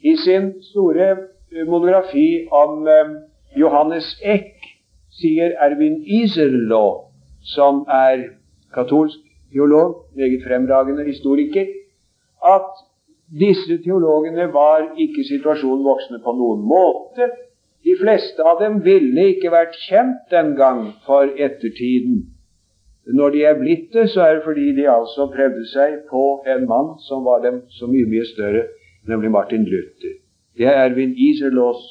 I 0.03 0.13
sin 0.21 0.51
store 0.69 1.09
eh, 1.09 1.65
monografi 1.65 2.45
om 2.51 2.85
Johannes 3.57 4.13
Eck 4.21 4.61
sier 5.17 5.57
Erwin 5.61 6.03
Iserlo, 6.05 7.09
som 7.41 7.83
er 7.89 8.27
katolsk 8.73 9.19
teolog, 9.53 10.09
meget 10.15 10.43
fremragende 10.47 11.05
historiker, 11.05 11.65
at 12.55 12.83
disse 13.39 13.77
teologene 13.85 14.49
var 14.53 14.93
ikke 14.97 15.23
situasjonen 15.29 15.85
voksne 15.85 16.19
på 16.25 16.35
noen 16.37 16.61
måte. 16.67 17.29
De 17.83 17.95
fleste 17.99 18.43
av 18.43 18.61
dem 18.61 18.81
ville 18.85 19.29
ikke 19.33 19.51
vært 19.51 19.79
kjent 19.87 20.29
den 20.31 20.53
gang 20.59 20.85
for 21.07 21.31
ettertiden. 21.47 22.21
Når 23.19 23.33
de 23.35 23.41
er 23.43 23.57
blitt 23.59 23.89
det, 23.93 24.09
så 24.09 24.21
er 24.23 24.35
det 24.35 24.43
fordi 24.45 24.69
de 24.77 24.85
altså 24.89 25.27
prøvde 25.33 25.65
seg 25.73 25.97
på 26.11 26.23
en 26.47 26.67
mann 26.69 26.93
som 27.07 27.25
var 27.25 27.41
dem 27.43 27.63
så 27.77 27.89
mye, 27.91 28.07
mye 28.07 28.27
større, 28.29 28.63
nemlig 29.07 29.31
Martin 29.31 29.65
Luther. 29.67 30.15
Det 30.57 30.69
er 30.69 30.85
Erwin 30.85 31.15
Iserlohs 31.17 31.83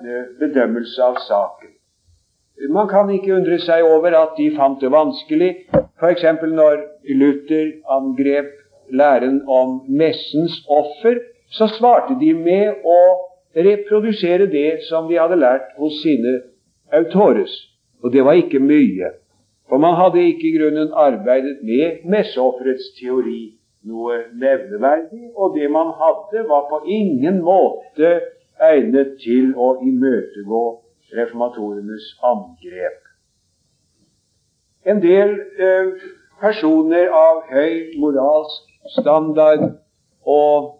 eh, 0.00 0.24
bedømmelse 0.40 1.02
av 1.02 1.20
saken. 1.28 1.73
Man 2.70 2.88
kan 2.88 3.10
ikke 3.10 3.34
undre 3.34 3.58
seg 3.58 3.82
over 3.82 4.14
at 4.14 4.36
de 4.38 4.50
fant 4.54 4.80
det 4.80 4.90
vanskelig, 4.94 5.50
f.eks. 5.98 6.24
når 6.46 6.84
Luther 7.18 7.72
angrep 7.90 8.52
læren 8.90 9.40
om 9.48 9.80
messens 9.88 10.60
offer, 10.70 11.18
så 11.50 11.66
svarte 11.68 12.14
de 12.20 12.30
med 12.34 12.86
å 12.86 13.00
reprodusere 13.66 14.46
det 14.50 14.84
som 14.88 15.08
de 15.10 15.18
hadde 15.18 15.40
lært 15.40 15.74
hos 15.78 15.98
sine 16.02 16.36
autores. 16.92 17.52
Og 18.02 18.12
det 18.12 18.24
var 18.24 18.38
ikke 18.38 18.62
mye. 18.62 19.10
For 19.68 19.82
man 19.82 19.98
hadde 19.98 20.22
ikke 20.22 20.48
i 20.48 20.54
grunnen 20.58 20.94
arbeidet 20.94 21.58
med 21.66 22.06
messeofferets 22.06 22.92
teori 23.00 23.54
noe 23.84 24.20
nevneverdig, 24.40 25.30
og 25.36 25.56
det 25.58 25.70
man 25.72 25.90
hadde, 25.98 26.46
var 26.48 26.68
på 26.70 26.84
ingen 26.86 27.42
måte 27.44 28.14
egnet 28.62 29.16
til 29.24 29.52
å 29.58 29.74
imøtegå 29.82 30.64
reformatorenes 31.16 32.06
angrep. 32.22 33.00
En 34.84 35.00
del 35.02 35.34
eh, 35.66 35.92
personer 36.40 37.08
av 37.08 37.44
høy 37.48 37.94
moralsk 38.00 38.90
standard 38.98 39.62
og 40.26 40.74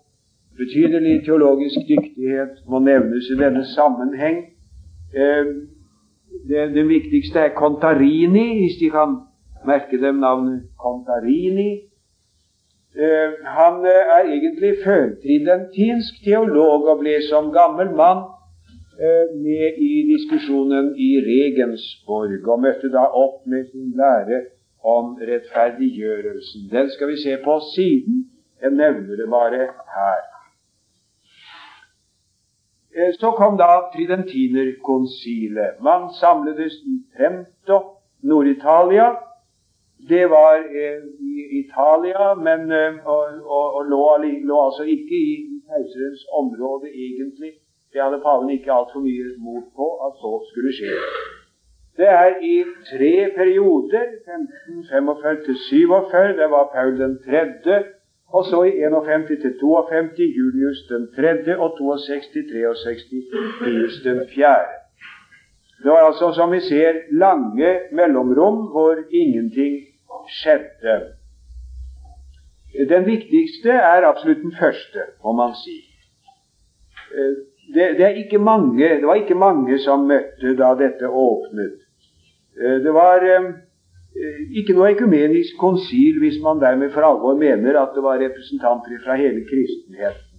betydelig 0.59 1.23
teologisk 1.25 1.87
dyktighet 1.89 2.61
må 2.69 2.83
nevnes 2.85 3.31
i 3.33 3.39
denne 3.41 3.65
sammenheng. 3.73 4.43
Eh, 5.15 5.55
det, 6.49 6.69
det, 6.75 6.85
viktigste 6.89 7.47
er 7.47 7.57
Contarini, 7.57 8.47
hvis 8.61 8.79
de 8.83 8.91
kan 8.91 9.17
merke 9.67 10.01
dem 10.03 10.21
navnet 10.21 10.69
Contarini. 10.79 11.71
Eh, 12.95 13.31
han 13.59 13.81
eh, 13.87 14.13
er 14.17 14.31
egentlig 14.37 14.75
førtridentinsk 14.85 16.25
teolog 16.25 16.89
og 16.91 17.01
ble 17.03 17.17
som 17.31 17.53
gammel 17.55 17.95
mann 17.97 18.27
med 19.45 19.79
i 19.89 19.93
diskusjonen 20.13 20.93
i 20.99 21.11
Regensborg, 21.31 22.49
og 22.49 22.61
møtte 22.63 22.91
da 22.95 23.05
opp 23.25 23.47
med 23.47 23.67
sin 23.71 23.91
lære 23.99 24.45
om 24.85 25.17
rettferdiggjørelsen. 25.31 26.69
Den 26.71 26.91
skal 26.91 27.09
vi 27.09 27.17
se 27.23 27.37
på 27.45 27.59
siden. 27.75 28.31
Jeg 28.63 28.71
nevner 28.71 29.17
det 29.17 29.29
bare 29.31 29.67
her. 29.97 30.23
Så 33.21 33.31
kom 33.31 33.59
da 33.59 33.71
Tridentinerkonsilet. 33.95 35.83
Man 35.83 36.11
samledes 36.21 36.75
i 36.93 36.95
Trento, 37.17 37.79
Nord-Italia, 38.23 39.09
det 40.09 40.31
var 40.31 40.55
eh, 40.81 41.01
i 41.21 41.35
Italia, 41.63 42.35
men 42.35 42.61
eh, 42.73 43.07
og, 43.07 43.23
og, 43.57 43.67
og 43.77 43.85
lå, 43.93 44.03
lå, 44.49 44.57
altså 44.67 44.83
ikke 44.83 45.17
i 45.31 45.35
keiserens 45.69 46.25
område 46.41 46.89
egentlig. 47.07 47.53
Det 47.95 48.03
hadde 48.03 48.19
paven 48.27 48.51
ikke 48.51 48.73
altfor 48.75 49.01
mye 49.07 49.27
mot 49.39 49.67
på 49.79 49.87
at 50.07 50.17
så 50.23 50.31
skulle 50.51 50.73
skje. 50.75 50.95
Det 51.99 52.09
er 52.11 52.31
i 52.43 52.57
tre 52.91 53.15
perioder, 53.37 54.07
1545 54.27 55.45
til 55.47 55.57
47, 55.69 56.33
det 56.41 56.49
var 56.55 56.71
Paul 56.75 56.99
den 56.99 57.15
tredje, 57.27 57.77
og 58.37 58.43
så 58.51 58.63
i 58.71 58.73
51 58.83 59.29
til 59.45 59.53
52 59.61 60.19
Julius 60.39 60.81
den 60.89 61.05
tredje, 61.17 61.55
og 61.59 61.79
62 61.79 62.27
63 62.33 63.13
Julius 63.61 63.97
den 64.05 64.21
fjerde. 64.35 64.75
Det 65.83 65.91
var 65.91 66.03
altså, 66.11 66.33
som 66.35 66.53
vi 66.53 66.61
ser, 66.61 66.93
lange 67.25 67.71
mellomrom 67.93 68.59
hvor 68.75 68.97
ingenting 69.11 69.75
skjedde. 70.41 70.97
Den 72.93 73.07
viktigste 73.07 73.71
er 73.71 74.09
absolutt 74.11 74.43
den 74.43 74.55
første, 74.61 75.01
må 75.25 75.33
man 75.33 75.53
si. 75.65 75.77
Eh, 77.69 77.97
det, 77.99 78.05
er 78.05 78.21
ikke 78.25 78.39
mange, 78.39 78.89
det, 78.89 79.07
var 79.07 79.15
ikke 79.15 79.39
mange 79.39 79.79
som 79.79 80.07
møtte 80.09 80.55
da 80.59 80.75
dette 80.79 81.09
åpnet. 81.09 81.81
Eh, 82.61 82.77
det 82.85 82.93
var 82.95 83.25
eh, 83.25 83.49
ikke 84.61 84.77
noe 84.77 84.93
økumenisk 84.95 85.57
konsil 85.61 86.21
hvis 86.23 86.39
man 86.43 86.63
dermed 86.63 86.93
for 86.95 87.07
alvor 87.07 87.39
mener 87.39 87.81
at 87.81 87.97
det 87.97 88.05
var 88.05 88.21
representanter 88.23 89.01
fra 89.05 89.19
hele 89.21 89.43
kristenheten. 89.49 90.31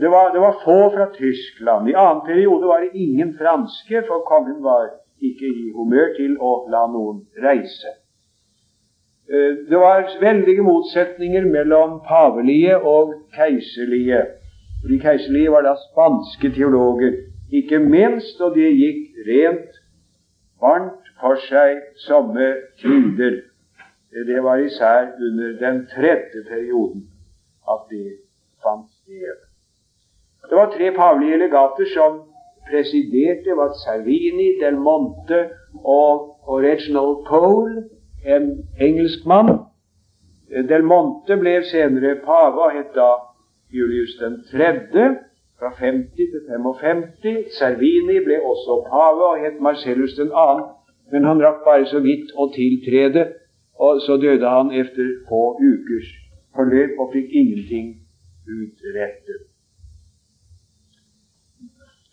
Det 0.00 0.08
var, 0.12 0.34
det 0.34 0.40
var, 0.40 0.58
få 0.64 0.90
fra 0.92 1.06
Tyskland. 1.14 1.88
I 1.88 1.94
annen 1.96 2.26
periode 2.26 2.66
var 2.68 2.82
det 2.84 2.90
ingen 2.92 3.30
franske, 3.38 4.02
for 4.08 4.20
kongen 4.28 4.58
var 4.60 4.90
ikke 5.24 5.48
i 5.48 5.70
humør 5.72 6.10
til 6.18 6.34
å 6.36 6.50
la 6.68 6.82
noen 6.92 7.22
reise. 7.40 7.94
Eh, 9.32 9.52
det 9.70 9.78
var 9.80 10.10
veldige 10.20 10.62
motsetninger 10.62 11.44
mellom 11.44 12.00
pavelige 12.08 12.78
og 12.78 13.14
keiserlige. 13.36 14.20
De 14.82 14.98
keiserlige 15.00 15.50
var 15.50 15.62
da 15.62 15.74
spanske 15.90 16.50
teologer, 16.54 17.12
ikke 17.52 17.78
minst, 17.78 18.40
og 18.40 18.54
de 18.54 18.68
gikk 18.80 19.26
rent 19.28 19.80
varmt 20.60 21.10
for 21.20 21.40
seg 21.48 21.80
somme 22.06 22.52
tider. 22.80 23.40
Det 24.26 24.42
var 24.42 24.56
især 24.56 25.12
under 25.26 25.58
den 25.60 25.86
tredje 25.94 26.44
perioden 26.48 27.08
at 27.68 27.90
det 27.90 28.18
fant 28.62 28.88
sted. 29.02 29.36
Det 30.48 30.56
var 30.56 30.70
tre 30.70 30.90
pavelige 30.96 31.38
legater 31.38 31.86
som 31.94 32.20
presiderte. 32.70 33.44
Det 33.44 33.56
var 33.56 33.72
Servini, 33.84 34.48
Del 34.62 34.76
Monte 34.76 35.48
og, 35.84 36.38
og 36.48 36.62
Reginald 36.62 37.26
Cole 37.26 37.84
en 38.26 38.68
engelskmann. 38.80 39.58
Del 40.68 40.84
Monte 40.84 41.36
ble 41.36 41.58
senere 41.66 42.20
pave 42.24 42.62
og 42.68 42.72
het 42.78 42.94
da 42.94 43.10
Julius 43.72 44.16
den 44.20 44.44
tredje 44.50 45.04
fra 45.58 45.70
50 45.78 46.14
til 46.16 46.42
55. 46.50 47.50
Servini 47.58 48.18
ble 48.26 48.40
også 48.42 48.82
pave 48.90 49.24
og 49.32 49.40
het 49.44 49.60
Marcellus 49.60 50.14
den 50.20 50.30
annen, 50.44 50.64
men 51.12 51.24
han 51.24 51.42
rakk 51.42 51.64
bare 51.64 51.86
så 51.86 52.00
vidt 52.04 52.32
å 52.34 52.48
tiltrede, 52.54 53.26
og 53.78 54.00
så 54.06 54.16
døde 54.16 54.48
han 54.48 54.72
etter 54.72 55.10
få 55.28 55.42
ukers 55.60 56.08
forløp 56.56 57.00
og 57.00 57.12
fikk 57.12 57.34
ingenting 57.40 57.92
utrettet. 58.46 59.44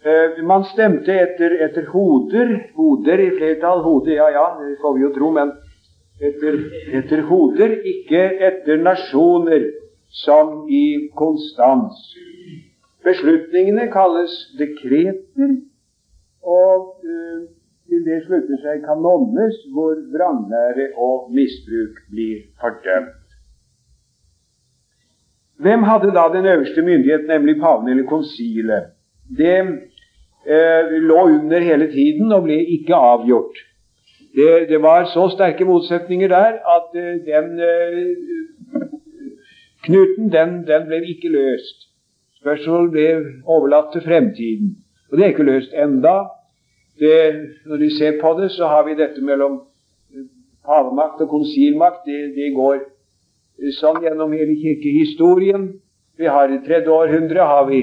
Uh, 0.03 0.41
man 0.43 0.65
stemte 0.67 1.13
etter, 1.15 1.53
etter, 1.63 1.85
hoder. 1.93 2.49
Hoder 2.75 3.21
i 3.23 3.29
flertall. 3.37 3.85
Hoder, 3.85 4.17
ja 4.17 4.25
ja, 4.35 4.47
det 4.59 4.75
får 4.81 4.97
vi 4.97 5.05
jo 5.05 5.11
tro, 5.15 5.29
men 5.31 5.53
etter, 6.19 6.57
etter 6.99 7.23
hoder, 7.29 7.77
ikke 7.93 8.25
etter 8.49 8.83
nasjoner, 8.83 9.69
som 10.13 10.69
i 10.69 11.09
konstans. 11.15 11.97
Beslutningene 13.03 13.89
kalles 13.91 14.33
dekreter, 14.59 15.57
og 16.43 17.01
uh, 17.03 17.41
til 17.89 18.05
det 18.07 18.21
slutter 18.27 18.61
seg 18.63 18.85
kanonnes, 18.85 19.57
hvor 19.73 19.97
vranglære 20.13 20.93
og 21.07 21.33
misbruk 21.35 21.99
blir 22.13 22.45
fordømt. 22.61 23.19
Hvem 25.63 25.83
hadde 25.83 26.13
da 26.15 26.23
den 26.33 26.45
øverste 26.45 26.81
myndighet, 26.81 27.27
nemlig 27.27 27.59
paven 27.61 27.89
eller 27.89 28.07
konsilet? 28.09 28.83
Det 29.37 29.59
eh, 30.55 30.91
lå 31.09 31.21
under 31.35 31.59
hele 31.59 31.87
tiden 31.91 32.31
og 32.31 32.43
ble 32.47 32.57
ikke 32.77 32.95
avgjort. 32.95 33.61
Det, 34.35 34.69
det, 34.69 34.81
var 34.81 35.05
så 35.05 35.29
sterke 35.29 35.65
motsetninger 35.65 36.27
der 36.27 36.57
at 36.75 36.89
uh, 36.97 37.09
den 37.29 37.47
uh, 37.59 38.09
knuten 39.85 40.31
den, 40.31 40.55
den, 40.67 40.87
ble 40.87 41.01
ikke 41.13 41.31
løst. 41.33 41.89
Spørsmålet 42.41 42.91
ble 42.91 43.07
overlatt 43.45 43.91
til 43.93 44.03
fremtiden. 44.05 44.75
Og 45.11 45.17
det 45.17 45.25
er 45.25 45.33
ikke 45.33 45.47
løst 45.47 45.73
enda. 45.73 46.15
Det, 46.99 47.17
når 47.65 47.77
vi 47.77 47.89
ser 47.97 48.19
på 48.21 48.33
det, 48.39 48.51
så 48.51 48.67
har 48.67 48.85
vi 48.87 48.97
dette 48.99 49.21
mellom 49.21 49.61
pavemakt 50.65 51.21
og 51.21 51.29
konsilmakt. 51.29 52.05
Det, 52.05 52.35
det 52.37 52.53
går 52.55 52.83
sånn 53.79 54.03
gjennom 54.03 54.35
hele 54.35 54.55
kirkehistorien. 54.61 55.67
Vi 56.17 56.29
har 56.29 56.51
I 56.51 56.61
tredje 56.65 56.93
århundre 56.93 57.49
har 57.49 57.67
vi 57.69 57.81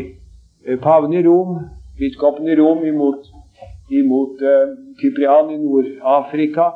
paven 0.83 1.15
i 1.17 1.23
Rom, 1.27 1.59
biskopen 1.99 2.49
i 2.49 2.57
Rom 2.59 2.85
imot 2.87 3.27
imot 3.91 4.43
uh, 4.43 4.77
Kyprian 5.01 5.51
i 5.51 5.59
Nord-Afrika. 5.59 6.71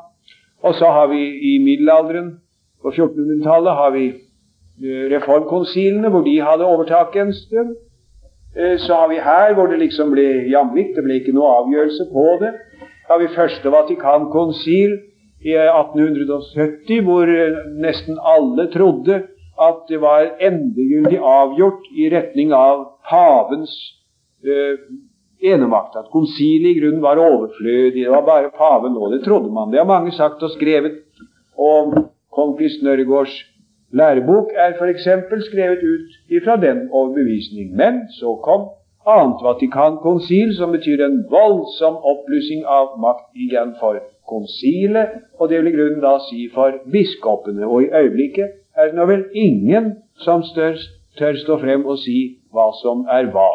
Og 0.64 0.75
så 0.75 0.91
har 0.91 1.07
vi 1.12 1.22
i 1.55 1.59
middelalderen, 1.62 2.41
på 2.83 2.91
1400-tallet, 2.91 3.72
har 3.72 3.91
vi 3.91 4.05
reformkonsilene, 4.83 6.11
hvor 6.11 6.25
de 6.27 6.41
hadde 6.43 6.66
overtaket 6.66 7.22
en 7.22 7.33
stund. 7.33 7.75
Uh, 8.59 8.79
så 8.79 8.95
har 8.95 9.09
vi 9.09 9.22
her 9.22 9.55
hvor 9.55 9.66
det 9.70 9.79
liksom 9.79 10.12
ble 10.14 10.27
jamvikt, 10.51 10.97
det 10.97 11.05
ble 11.07 11.18
ikke 11.20 11.35
noe 11.37 11.53
avgjørelse 11.62 12.09
på 12.12 12.27
det. 12.43 12.55
Da 13.05 13.16
har 13.16 13.22
vi 13.22 13.35
første 13.35 13.70
Vatikankonsil 13.70 14.97
i 15.45 15.57
1870, 15.61 17.03
hvor 17.05 17.31
nesten 17.85 18.16
alle 18.22 18.70
trodde 18.72 19.22
at 19.61 19.83
det 19.89 20.01
var 20.01 20.31
endegyldig 20.41 21.18
avgjort 21.20 21.85
i 21.95 22.09
retning 22.11 22.55
av 22.57 22.87
pavens 23.11 23.75
enemakt, 25.45 25.97
at 25.97 26.11
konsilet 26.12 26.72
i 26.72 26.79
grunnen 26.79 27.03
var 27.03 27.20
overflødig, 27.20 28.05
det 28.05 28.11
var 28.11 28.25
bare 28.27 28.53
paven 28.57 28.95
nå. 28.97 29.11
Det 29.12 29.25
trodde 29.25 29.53
man. 29.53 29.70
Det 29.70 29.79
har 29.79 29.89
mange 29.89 30.12
sagt 30.12 30.43
og 30.43 30.55
skrevet. 30.55 31.03
Og 31.59 31.95
kong 32.35 32.57
Kristen 32.59 32.89
lærebok 33.99 34.49
er 34.64 34.70
f.eks. 34.78 35.09
skrevet 35.49 35.82
ut 35.92 36.11
ifra 36.36 36.57
den 36.66 36.88
overbevisning. 36.90 37.76
Men 37.76 37.95
så 38.20 38.34
kom 38.47 38.62
annet 39.07 39.45
Vatikankonsil, 39.47 40.57
som 40.57 40.72
betyr 40.72 41.05
en 41.05 41.18
voldsom 41.30 41.97
oppblussing 42.11 42.64
av 42.78 42.97
makt 43.05 43.28
igjen 43.45 43.74
for 43.80 44.01
konsilet, 44.28 45.20
og 45.38 45.49
det 45.49 45.61
vil 45.61 45.72
i 45.72 45.76
grunnen 45.76 46.03
da 46.03 46.16
si 46.28 46.49
for 46.55 46.78
biskopene. 46.92 47.66
Og 47.66 47.82
i 47.82 47.92
øyeblikket 48.01 48.49
er 48.76 48.90
det 48.90 48.99
nå 48.99 49.07
vel 49.07 49.24
ingen 49.32 49.92
som 50.24 50.42
tør, 50.55 50.78
tør 51.18 51.36
stå 51.45 51.59
frem 51.62 51.86
og 51.86 52.01
si 52.03 52.18
hva 52.53 52.70
som 52.82 53.05
er 53.11 53.28
hva. 53.34 53.51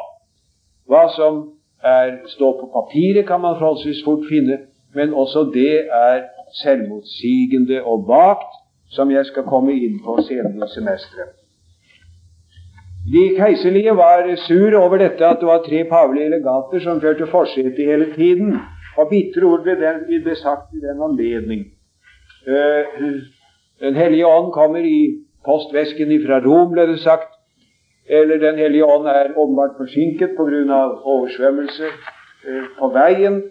Hva 0.89 1.07
som 1.15 1.41
er, 1.83 2.19
står 2.27 2.53
på 2.59 2.71
papiret, 2.75 3.25
kan 3.27 3.41
man 3.41 3.57
forholdsvis 3.59 4.03
fort 4.05 4.25
finne, 4.29 4.59
men 4.95 5.13
også 5.13 5.49
det 5.53 5.85
er 5.93 6.23
selvmotsigende 6.61 7.83
og 7.83 8.07
vagt, 8.07 8.58
som 8.89 9.11
jeg 9.11 9.25
skal 9.29 9.45
komme 9.49 9.73
inn 9.73 9.99
på 10.05 10.17
senere 10.25 10.65
i 10.65 10.73
semesteret. 10.73 11.35
De 13.09 13.23
keiserlige 13.37 13.95
var 13.97 14.27
sur 14.45 14.75
over 14.77 14.97
dette 15.01 15.25
at 15.25 15.39
det 15.41 15.47
var 15.47 15.63
tre 15.65 15.83
pavelige 15.89 16.29
legater 16.29 16.83
som 16.83 17.01
førte 17.01 17.27
forsetet 17.27 17.79
hele 17.79 18.11
tiden. 18.13 18.59
Og 18.97 19.09
bitre 19.09 19.45
ord 19.47 19.63
ble, 19.63 19.77
den, 19.79 20.03
ble 20.23 20.35
sagt 20.35 20.75
i 20.75 20.81
den 20.83 21.01
anledning. 21.01 21.65
Uh, 22.45 23.17
den 23.79 23.95
hellige 23.95 24.27
ånd 24.27 24.51
kommer 24.53 24.83
i 24.85 24.99
postvesken 25.45 26.11
fra 26.25 26.41
Rom, 26.45 26.73
ble 26.73 26.85
det 26.91 26.99
sagt. 26.99 27.33
Eller 28.09 28.37
Den 28.37 28.57
hellige 28.57 28.85
ånd 28.85 29.07
er 29.07 29.33
åpenbart 29.37 29.77
forsinket 29.77 30.35
pga. 30.37 30.81
oversvømmelse 31.03 31.87
uh, 31.87 32.65
på 32.79 32.91
veien. 32.93 33.41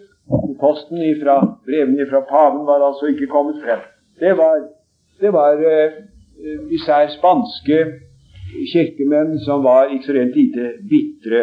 Posten 0.59 1.01
ifra, 1.01 1.39
brevene 1.65 2.05
fra 2.09 2.21
paven 2.29 2.65
var 2.67 2.85
altså 2.85 3.09
ikke 3.09 3.27
kommet 3.27 3.63
frem. 3.63 3.79
Det 4.19 4.37
var, 4.37 4.61
det 5.21 5.33
var 5.33 5.53
uh, 5.55 5.91
især 6.71 7.07
spanske 7.17 7.79
kirkemenn 8.73 9.39
som 9.45 9.63
var 9.63 9.91
ikke 9.93 10.05
så 10.05 10.13
rent 10.17 10.35
lite 10.35 10.71
bitre 10.89 11.41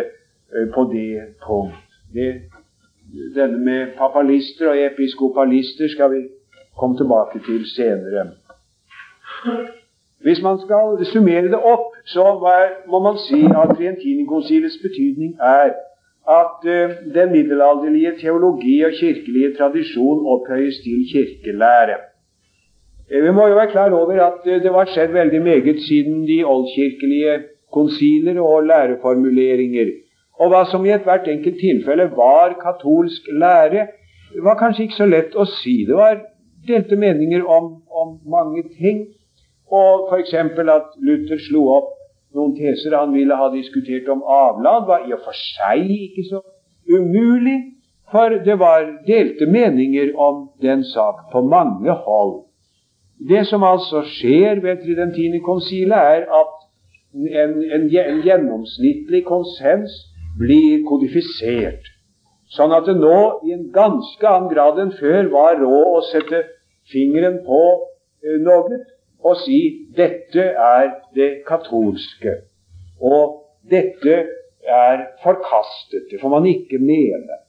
uh, 0.55 0.67
på 0.75 0.83
det 0.93 1.11
punkt. 1.47 1.83
Det, 2.15 2.31
denne 3.35 3.59
med 3.59 3.87
papalister 3.99 4.69
og 4.69 4.81
episkopalister 4.87 5.89
skal 5.89 6.11
vi 6.15 6.23
komme 6.79 6.97
tilbake 6.97 7.39
til 7.47 7.67
senere. 7.77 8.31
Hvis 10.21 10.43
man 10.43 10.59
skal 10.65 11.05
summere 11.13 11.49
det 11.53 11.61
opp, 11.75 11.93
så 12.05 12.25
må 12.91 12.99
man 12.99 13.19
si 13.29 13.41
at 13.45 13.77
Trientinikonsilets 13.77 14.79
betydning 14.83 15.37
er 15.41 15.71
at 16.41 16.59
uh, 16.75 16.91
den 17.15 17.33
middelalderlige 17.33 18.13
teologi 18.21 18.81
og 18.85 18.93
kirkelige 19.01 19.55
tradisjon 19.59 20.27
opphøyes 20.27 20.77
til 20.85 21.01
kirkelære. 21.13 21.97
Uh, 23.13 23.23
vi 23.25 23.33
må 23.33 23.49
jo 23.49 23.59
være 23.59 23.73
klar 23.75 23.93
over 23.93 24.23
at 24.27 24.47
uh, 24.47 24.57
det 24.63 24.73
var 24.73 24.91
skjedd 24.91 25.15
veldig 25.15 25.43
meget 25.43 25.83
siden 25.89 26.25
de 26.29 26.45
oldkirkelige 26.45 27.39
konsiler 27.73 28.41
og 28.41 28.67
læreformuleringer. 28.71 29.93
Og 30.41 30.53
hva 30.53 30.65
som 30.71 30.85
i 30.85 30.93
ethvert 30.93 31.29
enkelt 31.29 31.61
tilfelle 31.61 32.11
var 32.17 32.57
katolsk 32.61 33.29
lære, 33.33 33.87
var 34.45 34.59
kanskje 34.61 34.87
ikke 34.87 35.01
så 35.01 35.07
lett 35.09 35.37
å 35.37 35.47
si. 35.49 35.79
Det 35.89 35.97
var 35.97 36.19
delte 36.69 36.97
meninger 36.97 37.47
om, 37.47 37.71
om 37.91 38.19
mange 38.29 38.67
ting. 38.77 39.07
Og 39.73 40.11
f.eks. 40.13 40.35
at 40.35 40.99
Luther 41.03 41.41
slo 41.49 41.65
opp 41.79 41.97
noen 42.37 42.53
teser 42.57 42.97
han 42.97 43.15
ville 43.17 43.37
ha 43.39 43.49
diskutert 43.53 44.09
om 44.13 44.25
avlad, 44.29 44.87
var 44.91 45.07
i 45.07 45.15
og 45.17 45.23
for 45.25 45.37
seg 45.37 45.89
ikke 45.89 46.27
så 46.29 46.43
umulig, 46.91 47.57
for 48.13 48.37
det 48.47 48.59
var 48.61 48.85
delte 49.07 49.49
meninger 49.51 50.13
om 50.21 50.49
den 50.63 50.85
sak 50.85 51.27
på 51.33 51.43
mange 51.43 51.95
hold. 52.07 52.46
Det 53.19 53.47
som 53.49 53.65
altså 53.65 54.03
skjer 54.05 54.61
ved 54.63 54.83
Tridentinekonsilet, 54.85 55.97
er 55.97 56.27
at 56.41 56.55
en, 57.15 57.63
en, 57.65 57.89
en 57.97 58.23
gjennomsnittlig 58.25 59.25
konsens 59.25 59.93
blir 60.39 60.83
kodifisert. 60.89 61.89
Sånn 62.53 62.75
at 62.77 62.87
det 62.87 62.99
nå 63.01 63.17
i 63.49 63.55
en 63.57 63.71
ganske 63.75 64.29
annen 64.29 64.51
grad 64.53 64.79
enn 64.79 64.93
før 64.99 65.31
var 65.33 65.57
råd 65.63 65.97
å 65.97 66.05
sette 66.11 66.45
fingeren 66.93 67.41
på 67.47 67.63
eh, 68.23 68.37
noe 68.43 68.83
og 69.27 69.41
si 69.43 69.59
dette 69.97 70.45
er 70.53 70.91
det 71.17 71.31
katolske, 71.49 72.37
og 73.03 73.41
dette 73.67 74.19
er 74.67 75.03
forkastet. 75.23 76.07
Det 76.11 76.21
får 76.21 76.31
man 76.31 76.47
ikke 76.47 76.79
mene. 76.79 77.41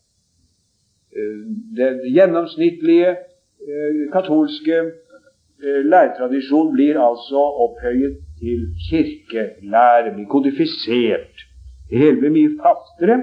Det 1.77 1.91
gjennomsnittlige 2.13 3.11
eh, 3.13 4.01
katolske 4.13 4.79
eh, 4.79 4.89
læretradisjon 5.63 6.73
blir 6.73 6.99
altså 7.01 7.41
opphøyet 7.65 8.17
til 8.39 8.59
kirkelære, 8.89 10.13
blir 10.15 10.27
kodifisert. 10.29 11.35
Det 11.89 11.97
hele 11.97 12.19
blir 12.19 12.33
mye 12.35 12.51
fastere. 12.61 13.17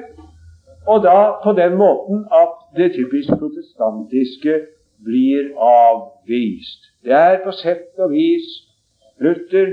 Og 0.87 1.03
da 1.03 1.19
på 1.45 1.53
den 1.53 1.77
måten 1.77 2.25
at 2.43 2.55
det 2.77 2.93
typisk 2.93 3.29
protestantiske 3.41 4.55
blir 5.05 5.43
avvist. 5.57 6.81
Det 7.05 7.13
er 7.13 7.41
på 7.45 7.53
sett 7.53 7.99
og 7.99 8.11
vis 8.11 8.49
Luther 9.21 9.69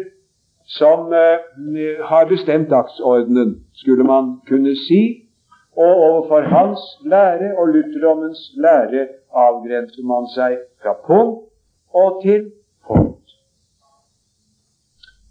som 0.66 1.14
eh, 1.14 2.06
har 2.06 2.26
bestemt 2.30 2.70
dagsordenen, 2.70 3.66
skulle 3.74 4.04
man 4.04 4.40
kunne 4.48 4.76
si. 4.76 5.28
Og 5.78 5.96
overfor 6.08 6.42
hans 6.42 6.80
lære 7.06 7.58
og 7.60 7.68
lutherdommens 7.68 8.42
lære 8.58 9.08
avgrenser 9.34 10.04
man 10.04 10.28
seg 10.36 10.58
fra 10.84 10.94
punkt 11.08 11.51
og 11.94 12.22
til 12.24 12.52
punkt. 12.88 13.36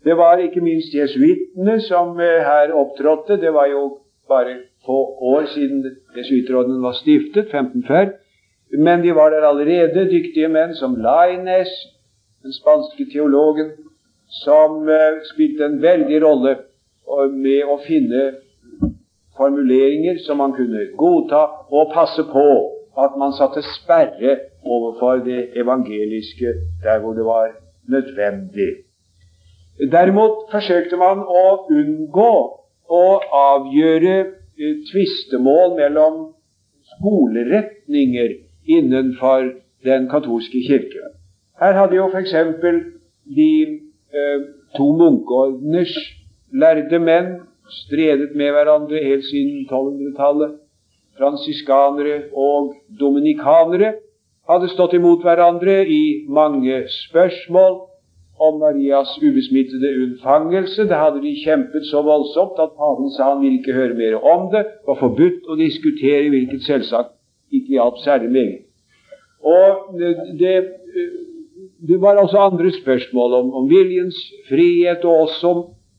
Det 0.05 0.17
var 0.17 0.37
ikke 0.37 0.61
minst 0.61 0.95
jesuittene 0.95 1.81
som 1.81 2.17
uh, 2.17 2.41
her 2.49 2.73
opptrådte. 2.73 3.41
Det 3.41 3.53
var 3.55 3.67
jo 3.67 3.99
bare 4.29 4.57
få 4.87 4.99
år 5.33 5.45
siden 5.55 5.85
jesuittrådene 6.17 6.83
var 6.83 6.93
stiftet, 6.93 7.45
1540. 7.45 8.13
Men 8.79 9.03
de 9.03 9.15
var 9.15 9.31
der 9.31 9.47
allerede, 9.47 10.11
dyktige 10.11 10.49
menn 10.49 10.75
som 10.75 10.95
Laines, 10.95 11.69
den 12.43 12.53
spanske 12.53 13.07
teologen, 13.13 13.71
som 14.45 14.83
uh, 14.89 15.21
spilte 15.35 15.65
en 15.65 15.83
veldig 15.83 16.23
rolle 16.25 16.57
med 17.35 17.67
å 17.67 17.81
finne 17.83 18.21
formuleringer 19.37 20.21
som 20.27 20.39
man 20.39 20.53
kunne 20.53 20.87
godta, 20.97 21.43
og 21.73 21.93
passe 21.95 22.23
på 22.33 22.47
at 23.05 23.17
man 23.19 23.33
satte 23.33 23.63
sperre 23.67 24.37
overfor 24.65 25.25
det 25.25 25.49
evangeliske 25.57 26.55
der 26.83 27.01
hvor 27.01 27.13
det 27.13 27.25
var 27.25 27.51
nødvendig. 27.89 28.71
Derimot 29.93 30.51
forsøkte 30.53 30.97
man 31.01 31.23
å 31.25 31.45
unngå 31.73 32.33
å 32.91 33.05
avgjøre 33.41 34.17
uh, 34.27 34.75
tvistemål 34.91 35.77
mellom 35.79 36.19
skoleretninger 36.97 38.37
innenfor 38.69 39.55
den 39.85 40.09
katolske 40.11 40.61
kirke. 40.67 41.15
Her 41.61 41.77
hadde 41.77 41.97
jo 41.97 42.09
f.eks. 42.09 42.35
de 43.37 43.53
eh, 44.17 44.41
to 44.77 44.87
munkeordeners 44.97 45.93
lærde 46.53 46.99
menn 46.99 47.31
stredet 47.71 48.35
med 48.37 48.53
hverandre 48.55 49.03
helt 49.05 49.27
siden 49.29 49.67
1200-tallet. 49.67 50.57
Fransiskanere 51.19 52.31
og 52.33 52.75
dominikanere 53.01 53.93
hadde 54.49 54.69
stått 54.73 54.97
imot 54.97 55.23
hverandre 55.25 55.83
i 55.89 56.25
mange 56.29 56.85
spørsmål 56.89 57.79
om 58.41 58.59
Marias 58.63 59.13
ubesmittede 59.21 59.91
unnfangelse. 60.03 60.89
Det 60.89 60.97
hadde 60.97 61.23
de 61.23 61.35
kjempet 61.45 61.87
så 61.91 62.03
voldsomt 62.03 62.61
at 62.63 62.77
paven 62.79 63.11
sa 63.13 63.35
han 63.35 63.43
ville 63.45 63.61
ikke 63.61 63.77
høre 63.77 63.99
mer 63.99 64.17
om 64.17 64.49
det. 64.55 64.65
Det 64.81 64.89
var 64.89 65.01
forbudt 65.03 65.51
å 65.51 65.59
diskutere, 65.61 66.31
hvilket 66.33 66.65
selvsagt 66.65 67.13
ikke 67.53 67.77
hjalp 67.77 68.01
særlig 68.05 68.31
meget. 68.33 68.67
Og 69.41 70.01
det, 70.41 70.57
det 71.89 72.01
var 72.01 72.21
også 72.21 72.39
andre 72.39 72.73
spørsmål 72.73 73.35
om, 73.41 73.55
om, 73.55 73.69
viljens 73.69 74.17
frihet, 74.49 75.05
og 75.05 75.29
også 75.29 75.55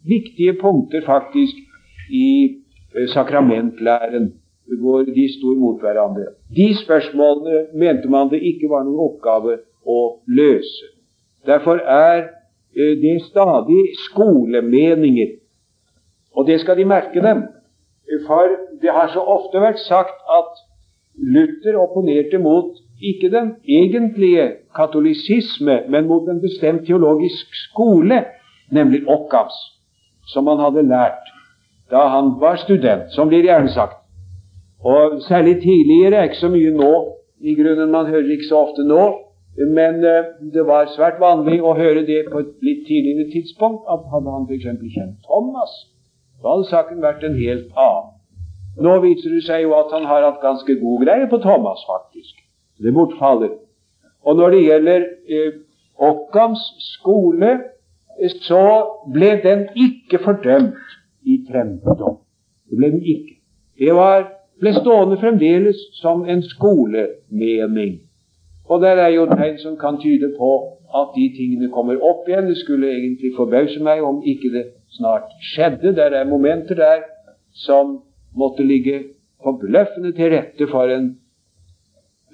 viktige 0.08 0.54
punkter 0.62 1.06
faktisk 1.06 1.58
i 2.10 2.30
eh, 2.96 3.08
sakramentlæren, 3.10 4.34
hvor 4.80 5.04
de 5.04 5.26
sto 5.34 5.54
imot 5.56 5.82
hverandre. 5.82 6.26
De 6.56 6.68
spørsmålene 6.84 7.66
mente 7.74 8.10
man 8.10 8.30
det 8.32 8.42
ikke 8.44 8.70
var 8.72 8.86
noen 8.88 9.02
oppgave 9.10 9.58
å 9.86 10.00
løse. 10.28 10.92
Derfor 11.46 11.82
er 11.82 12.18
eh, 12.24 12.94
det 13.02 13.18
stadig 13.28 13.82
skolemeninger, 14.08 15.38
og 16.36 16.48
det 16.48 16.62
skal 16.62 16.78
de 16.78 16.86
merke 16.86 17.24
dem. 17.24 17.44
For 18.28 18.56
det 18.82 18.92
har 18.92 19.12
så 19.14 19.24
ofte 19.24 19.62
vært 19.62 19.80
sagt 19.84 20.24
at 20.40 20.64
Luther 21.16 21.78
opponerte 21.80 22.40
mot 22.40 22.78
ikke 23.02 23.32
den 23.34 23.56
egentlige 23.66 24.48
katolisisme, 24.76 25.82
men 25.90 26.08
mot 26.08 26.30
en 26.30 26.42
bestemt 26.42 26.86
teologisk 26.86 27.56
skole, 27.66 28.24
nemlig 28.72 29.04
Occams, 29.10 29.58
som 30.32 30.48
han 30.48 30.62
hadde 30.62 30.88
lært 30.88 31.32
da 31.92 32.06
han 32.08 32.38
var 32.40 32.56
student, 32.56 33.12
som 33.12 33.28
blir 33.28 33.44
gjerne 33.44 33.70
sagt. 33.74 34.01
Og 34.84 35.22
særlig 35.28 35.56
tidligere 35.62 36.16
er 36.16 36.30
ikke 36.30 36.42
så 36.42 36.50
mye 36.50 36.72
nå, 36.74 36.94
i 37.42 37.56
grunnen 37.58 37.92
man 37.92 38.10
hører 38.10 38.32
ikke 38.34 38.50
så 38.50 38.64
ofte 38.66 38.86
nå, 38.86 39.04
men 39.78 40.06
uh, 40.06 40.32
det 40.54 40.64
var 40.68 40.90
svært 40.96 41.20
vanlig 41.20 41.60
å 41.62 41.74
høre 41.78 42.06
det 42.08 42.24
på 42.32 42.40
et 42.40 42.52
litt 42.66 42.86
tidligere 42.88 43.28
tidspunkt, 43.34 43.84
at 43.90 44.08
hadde 44.14 44.34
han 44.36 44.48
f.eks. 44.48 44.68
kjent 44.96 45.28
Thomas, 45.28 45.74
så 46.40 46.54
hadde 46.54 46.70
saken 46.70 47.04
vært 47.04 47.26
en 47.28 47.38
helt 47.38 47.70
annen. 47.76 48.14
Nå 48.82 48.94
viser 49.04 49.36
det 49.36 49.44
seg 49.46 49.66
jo 49.66 49.76
at 49.76 49.92
han 49.92 50.08
har 50.08 50.24
hatt 50.24 50.40
ganske 50.42 50.78
god 50.80 51.04
greie 51.04 51.28
på 51.30 51.42
Thomas, 51.44 51.84
faktisk. 51.90 52.40
Det 52.82 52.94
bortfaller. 52.96 53.58
Og 54.24 54.38
når 54.40 54.56
det 54.56 54.62
gjelder 54.64 55.06
eh, 55.28 55.52
Occams 56.02 56.62
skole, 56.96 57.52
så 58.48 58.64
ble 59.14 59.32
den 59.44 59.68
ikke 59.76 60.22
fordømt 60.24 60.96
i 61.26 61.42
trempedom. 61.50 62.22
Det 62.70 62.78
ble 62.80 62.92
den 62.96 63.04
ikke. 63.04 63.36
Det 63.82 63.96
var, 63.98 64.28
ble 64.62 64.74
stående 64.78 65.18
fremdeles 65.22 65.80
som 65.98 66.26
en 66.30 66.44
skolemening. 66.46 68.00
Og 68.70 68.82
der 68.82 69.02
er 69.04 69.10
jo 69.16 69.26
tegn 69.26 69.58
som 69.60 69.78
kan 69.78 69.98
tyde 70.02 70.30
på 70.38 70.52
at 70.96 71.16
de 71.16 71.26
tingene 71.38 71.72
kommer 71.74 72.00
opp 72.04 72.30
igjen. 72.30 72.48
Det 72.48 72.58
skulle 72.62 72.92
egentlig 72.92 73.34
forbause 73.36 73.82
meg 73.84 74.04
om 74.06 74.22
ikke 74.24 74.52
det 74.54 74.66
snart 74.98 75.34
skjedde. 75.52 75.96
Der 75.96 76.16
er 76.20 76.30
momenter 76.30 76.76
der 76.76 77.04
som 77.66 78.00
måtte 78.38 78.64
ligge 78.64 79.04
forbløffende 79.44 80.14
til 80.16 80.32
rette 80.36 80.68
for 80.72 80.94
en 80.94 81.16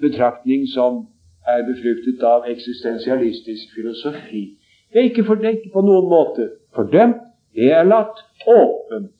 betraktning 0.00 0.68
som 0.74 1.06
er 1.48 1.64
befruktet 1.66 2.22
av 2.22 2.46
eksistensialistisk 2.50 3.74
filosofi. 3.74 4.44
Det 4.92 5.00
er 5.00 5.08
ikke, 5.10 5.24
for, 5.24 5.40
på 5.72 5.84
noen 5.84 6.08
måte 6.08 6.50
fordømt, 6.76 7.24
det 7.56 7.72
er 7.72 7.88
latt 7.88 8.20
åpent. 8.46 9.17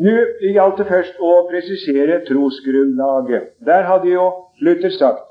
Nå 0.00 0.12
gjaldt 0.40 0.78
det 0.80 0.86
først 0.88 1.18
å 1.20 1.32
presisere 1.50 2.22
trosgrunnlaget. 2.24 3.50
Der 3.66 3.84
hadde 3.84 4.08
jo 4.14 4.24
Luther 4.64 4.94
sagt 4.94 5.28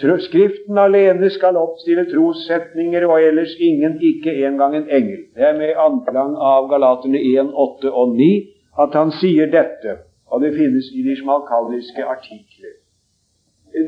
Skriften 0.00 0.78
alene 0.80 1.28
skal 1.30 1.58
oppstille 1.60 2.06
trossetninger, 2.08 3.04
og 3.04 3.20
ellers 3.20 3.52
ingen, 3.60 3.98
ikke 4.00 4.32
engang 4.46 4.74
en 4.76 4.88
engel. 4.88 5.26
Det 5.36 5.44
er 5.44 5.58
med 5.58 5.76
anklang 5.76 6.38
av 6.40 6.70
Galaterne 6.70 7.20
1, 7.20 7.50
8 7.52 7.92
og 7.92 8.14
9 8.16 8.28
at 8.80 8.96
han 8.96 9.12
sier 9.20 9.50
dette, 9.52 9.98
og 10.30 10.40
det 10.40 10.54
finnes 10.56 10.88
i 10.96 11.04
de 11.04 11.18
smalkaldiske 11.20 12.06
artikler. 12.06 12.78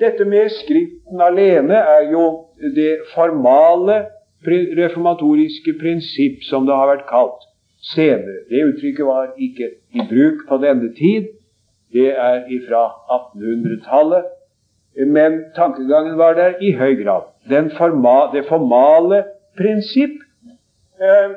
Dette 0.03 0.27
med 0.29 0.53
Skriften 0.59 1.25
alene 1.25 1.81
er 1.81 2.11
jo 2.13 2.27
det 2.77 3.07
formale 3.15 4.03
reformatoriske 4.45 5.79
prinsipp, 5.81 6.45
som 6.45 6.69
det 6.69 6.77
har 6.77 6.93
vært 6.93 7.09
kalt 7.09 7.49
senere. 7.83 8.45
Det 8.51 8.65
uttrykket 8.69 9.07
var 9.07 9.33
ikke 9.39 9.71
i 9.95 10.07
bruk 10.11 10.47
på 10.49 10.59
denne 10.63 10.93
tid. 10.95 11.29
Det 11.93 12.09
er 12.17 12.47
ifra 12.49 12.85
1800-tallet. 13.19 14.25
Men 15.07 15.45
tankegangen 15.57 16.19
var 16.19 16.35
der 16.35 16.55
i 16.61 16.73
høy 16.73 17.03
grad. 17.05 17.29
Forma, 17.79 18.37
det 18.37 18.45
formale 18.49 19.25
prinsipp 19.57 20.21
eh, 21.01 21.31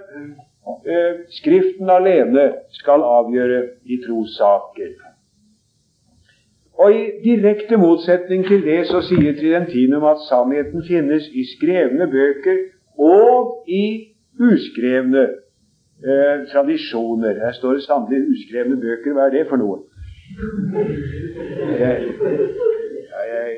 eh, 0.94 1.14
Skriften 1.30 1.90
alene 1.90 2.52
skal 2.70 3.04
avgjøre 3.04 3.62
i 3.86 4.00
trossaker. 4.08 4.96
Og 6.78 6.96
I 6.96 7.04
direkte 7.24 7.78
motsetning 7.78 8.44
til 8.48 8.66
det 8.66 8.82
så 8.90 9.00
sier 9.08 9.36
Tridentinum 9.38 10.04
at 10.04 10.26
sannheten 10.28 10.84
finnes 10.88 11.30
i 11.32 11.46
skrevne 11.54 12.08
bøker 12.12 12.58
og 13.00 13.64
i 13.72 13.86
uskrevne 14.36 15.28
eh, 16.04 16.48
tradisjoner. 16.52 17.40
Her 17.46 17.52
står 17.52 17.74
det 17.74 17.84
sannelig 17.86 18.22
uskrevne 18.34 18.80
bøker. 18.82 19.14
Hva 19.14 19.28
er 19.28 19.36
det 19.38 19.46
for 19.50 19.62
noe? 19.62 19.78
Jeg, 21.80 21.94
jeg, 23.32 23.54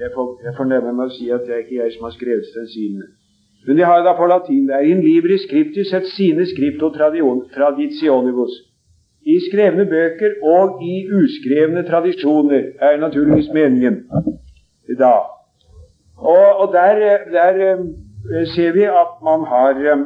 jeg, 0.00 0.10
får, 0.14 0.26
jeg 0.44 0.54
fornemmer 0.56 0.96
meg 0.96 1.12
å 1.12 1.16
si 1.16 1.28
at 1.34 1.44
det 1.46 1.54
er 1.54 1.64
ikke 1.64 1.80
jeg 1.82 1.94
som 1.96 2.08
har 2.08 2.16
skrevet 2.16 2.48
stensilene. 2.50 3.10
Men 3.66 3.76
de 3.76 3.84
har 3.84 4.04
da 4.06 4.14
på 4.16 4.26
latin 4.30 4.68
det 4.68 4.76
er 4.76 4.88
in 4.88 5.02
libri 5.04 5.36
scriptis 5.42 5.92
et 5.92 6.06
sine 6.14 6.46
scripto 6.48 6.88
traditionibus. 6.94 8.54
I 9.28 9.36
skrevne 9.44 9.84
bøker 9.90 10.38
og 10.46 10.78
i 10.80 11.02
uskrevne 11.12 11.82
tradisjoner 11.84 12.70
er 12.80 13.00
naturligvis 13.02 13.50
meningen 13.52 14.04
da. 14.98 15.16
Og, 16.16 16.46
og 16.62 16.72
der, 16.72 17.02
der 17.28 17.58
Eh, 18.34 18.46
ser 18.54 18.72
vi 18.72 18.82
at 18.82 19.12
man 19.28 19.40
har 19.52 19.74
uh, 19.92 20.00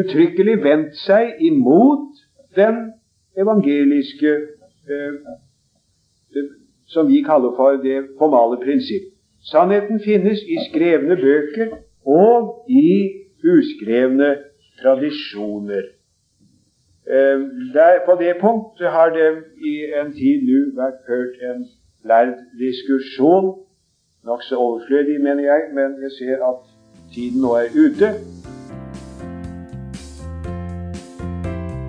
uttrykkelig 0.00 0.56
vendt 0.64 0.96
seg 1.04 1.40
imot 1.44 2.20
den 2.56 2.92
evangeliske 3.38 4.34
uh, 4.90 5.34
som 6.86 7.08
vi 7.08 7.22
kaller 7.26 7.54
for 7.56 7.80
det 7.82 7.98
formale 8.18 8.60
prinsipp. 8.62 9.10
Sannheten 9.44 10.00
finnes 10.00 10.40
i 10.42 10.58
skrevne 10.68 11.16
bøker 11.16 11.76
og 12.06 12.66
i 12.68 12.90
uskrevne 13.44 14.30
tradisjoner. 14.82 15.90
Uh, 17.04 17.40
der, 17.74 18.00
på 18.06 18.16
det 18.20 18.36
punkt 18.40 18.80
har 18.80 19.12
det 19.16 19.30
i 19.60 19.74
en 20.00 20.14
tid 20.16 20.46
nå 20.48 20.64
vært 20.80 21.04
ført 21.08 21.42
en 21.50 21.66
lærd 22.04 22.38
diskusjon 22.60 23.54
nokså 24.24 24.56
overflødig, 24.56 25.20
mener 25.20 25.44
jeg, 25.44 25.60
men 25.74 26.02
jeg 26.02 26.10
ser 26.18 26.36
at 26.50 26.56
tiden 27.14 27.40
nå 27.40 27.50
er 27.54 27.68
ute. 27.84 28.08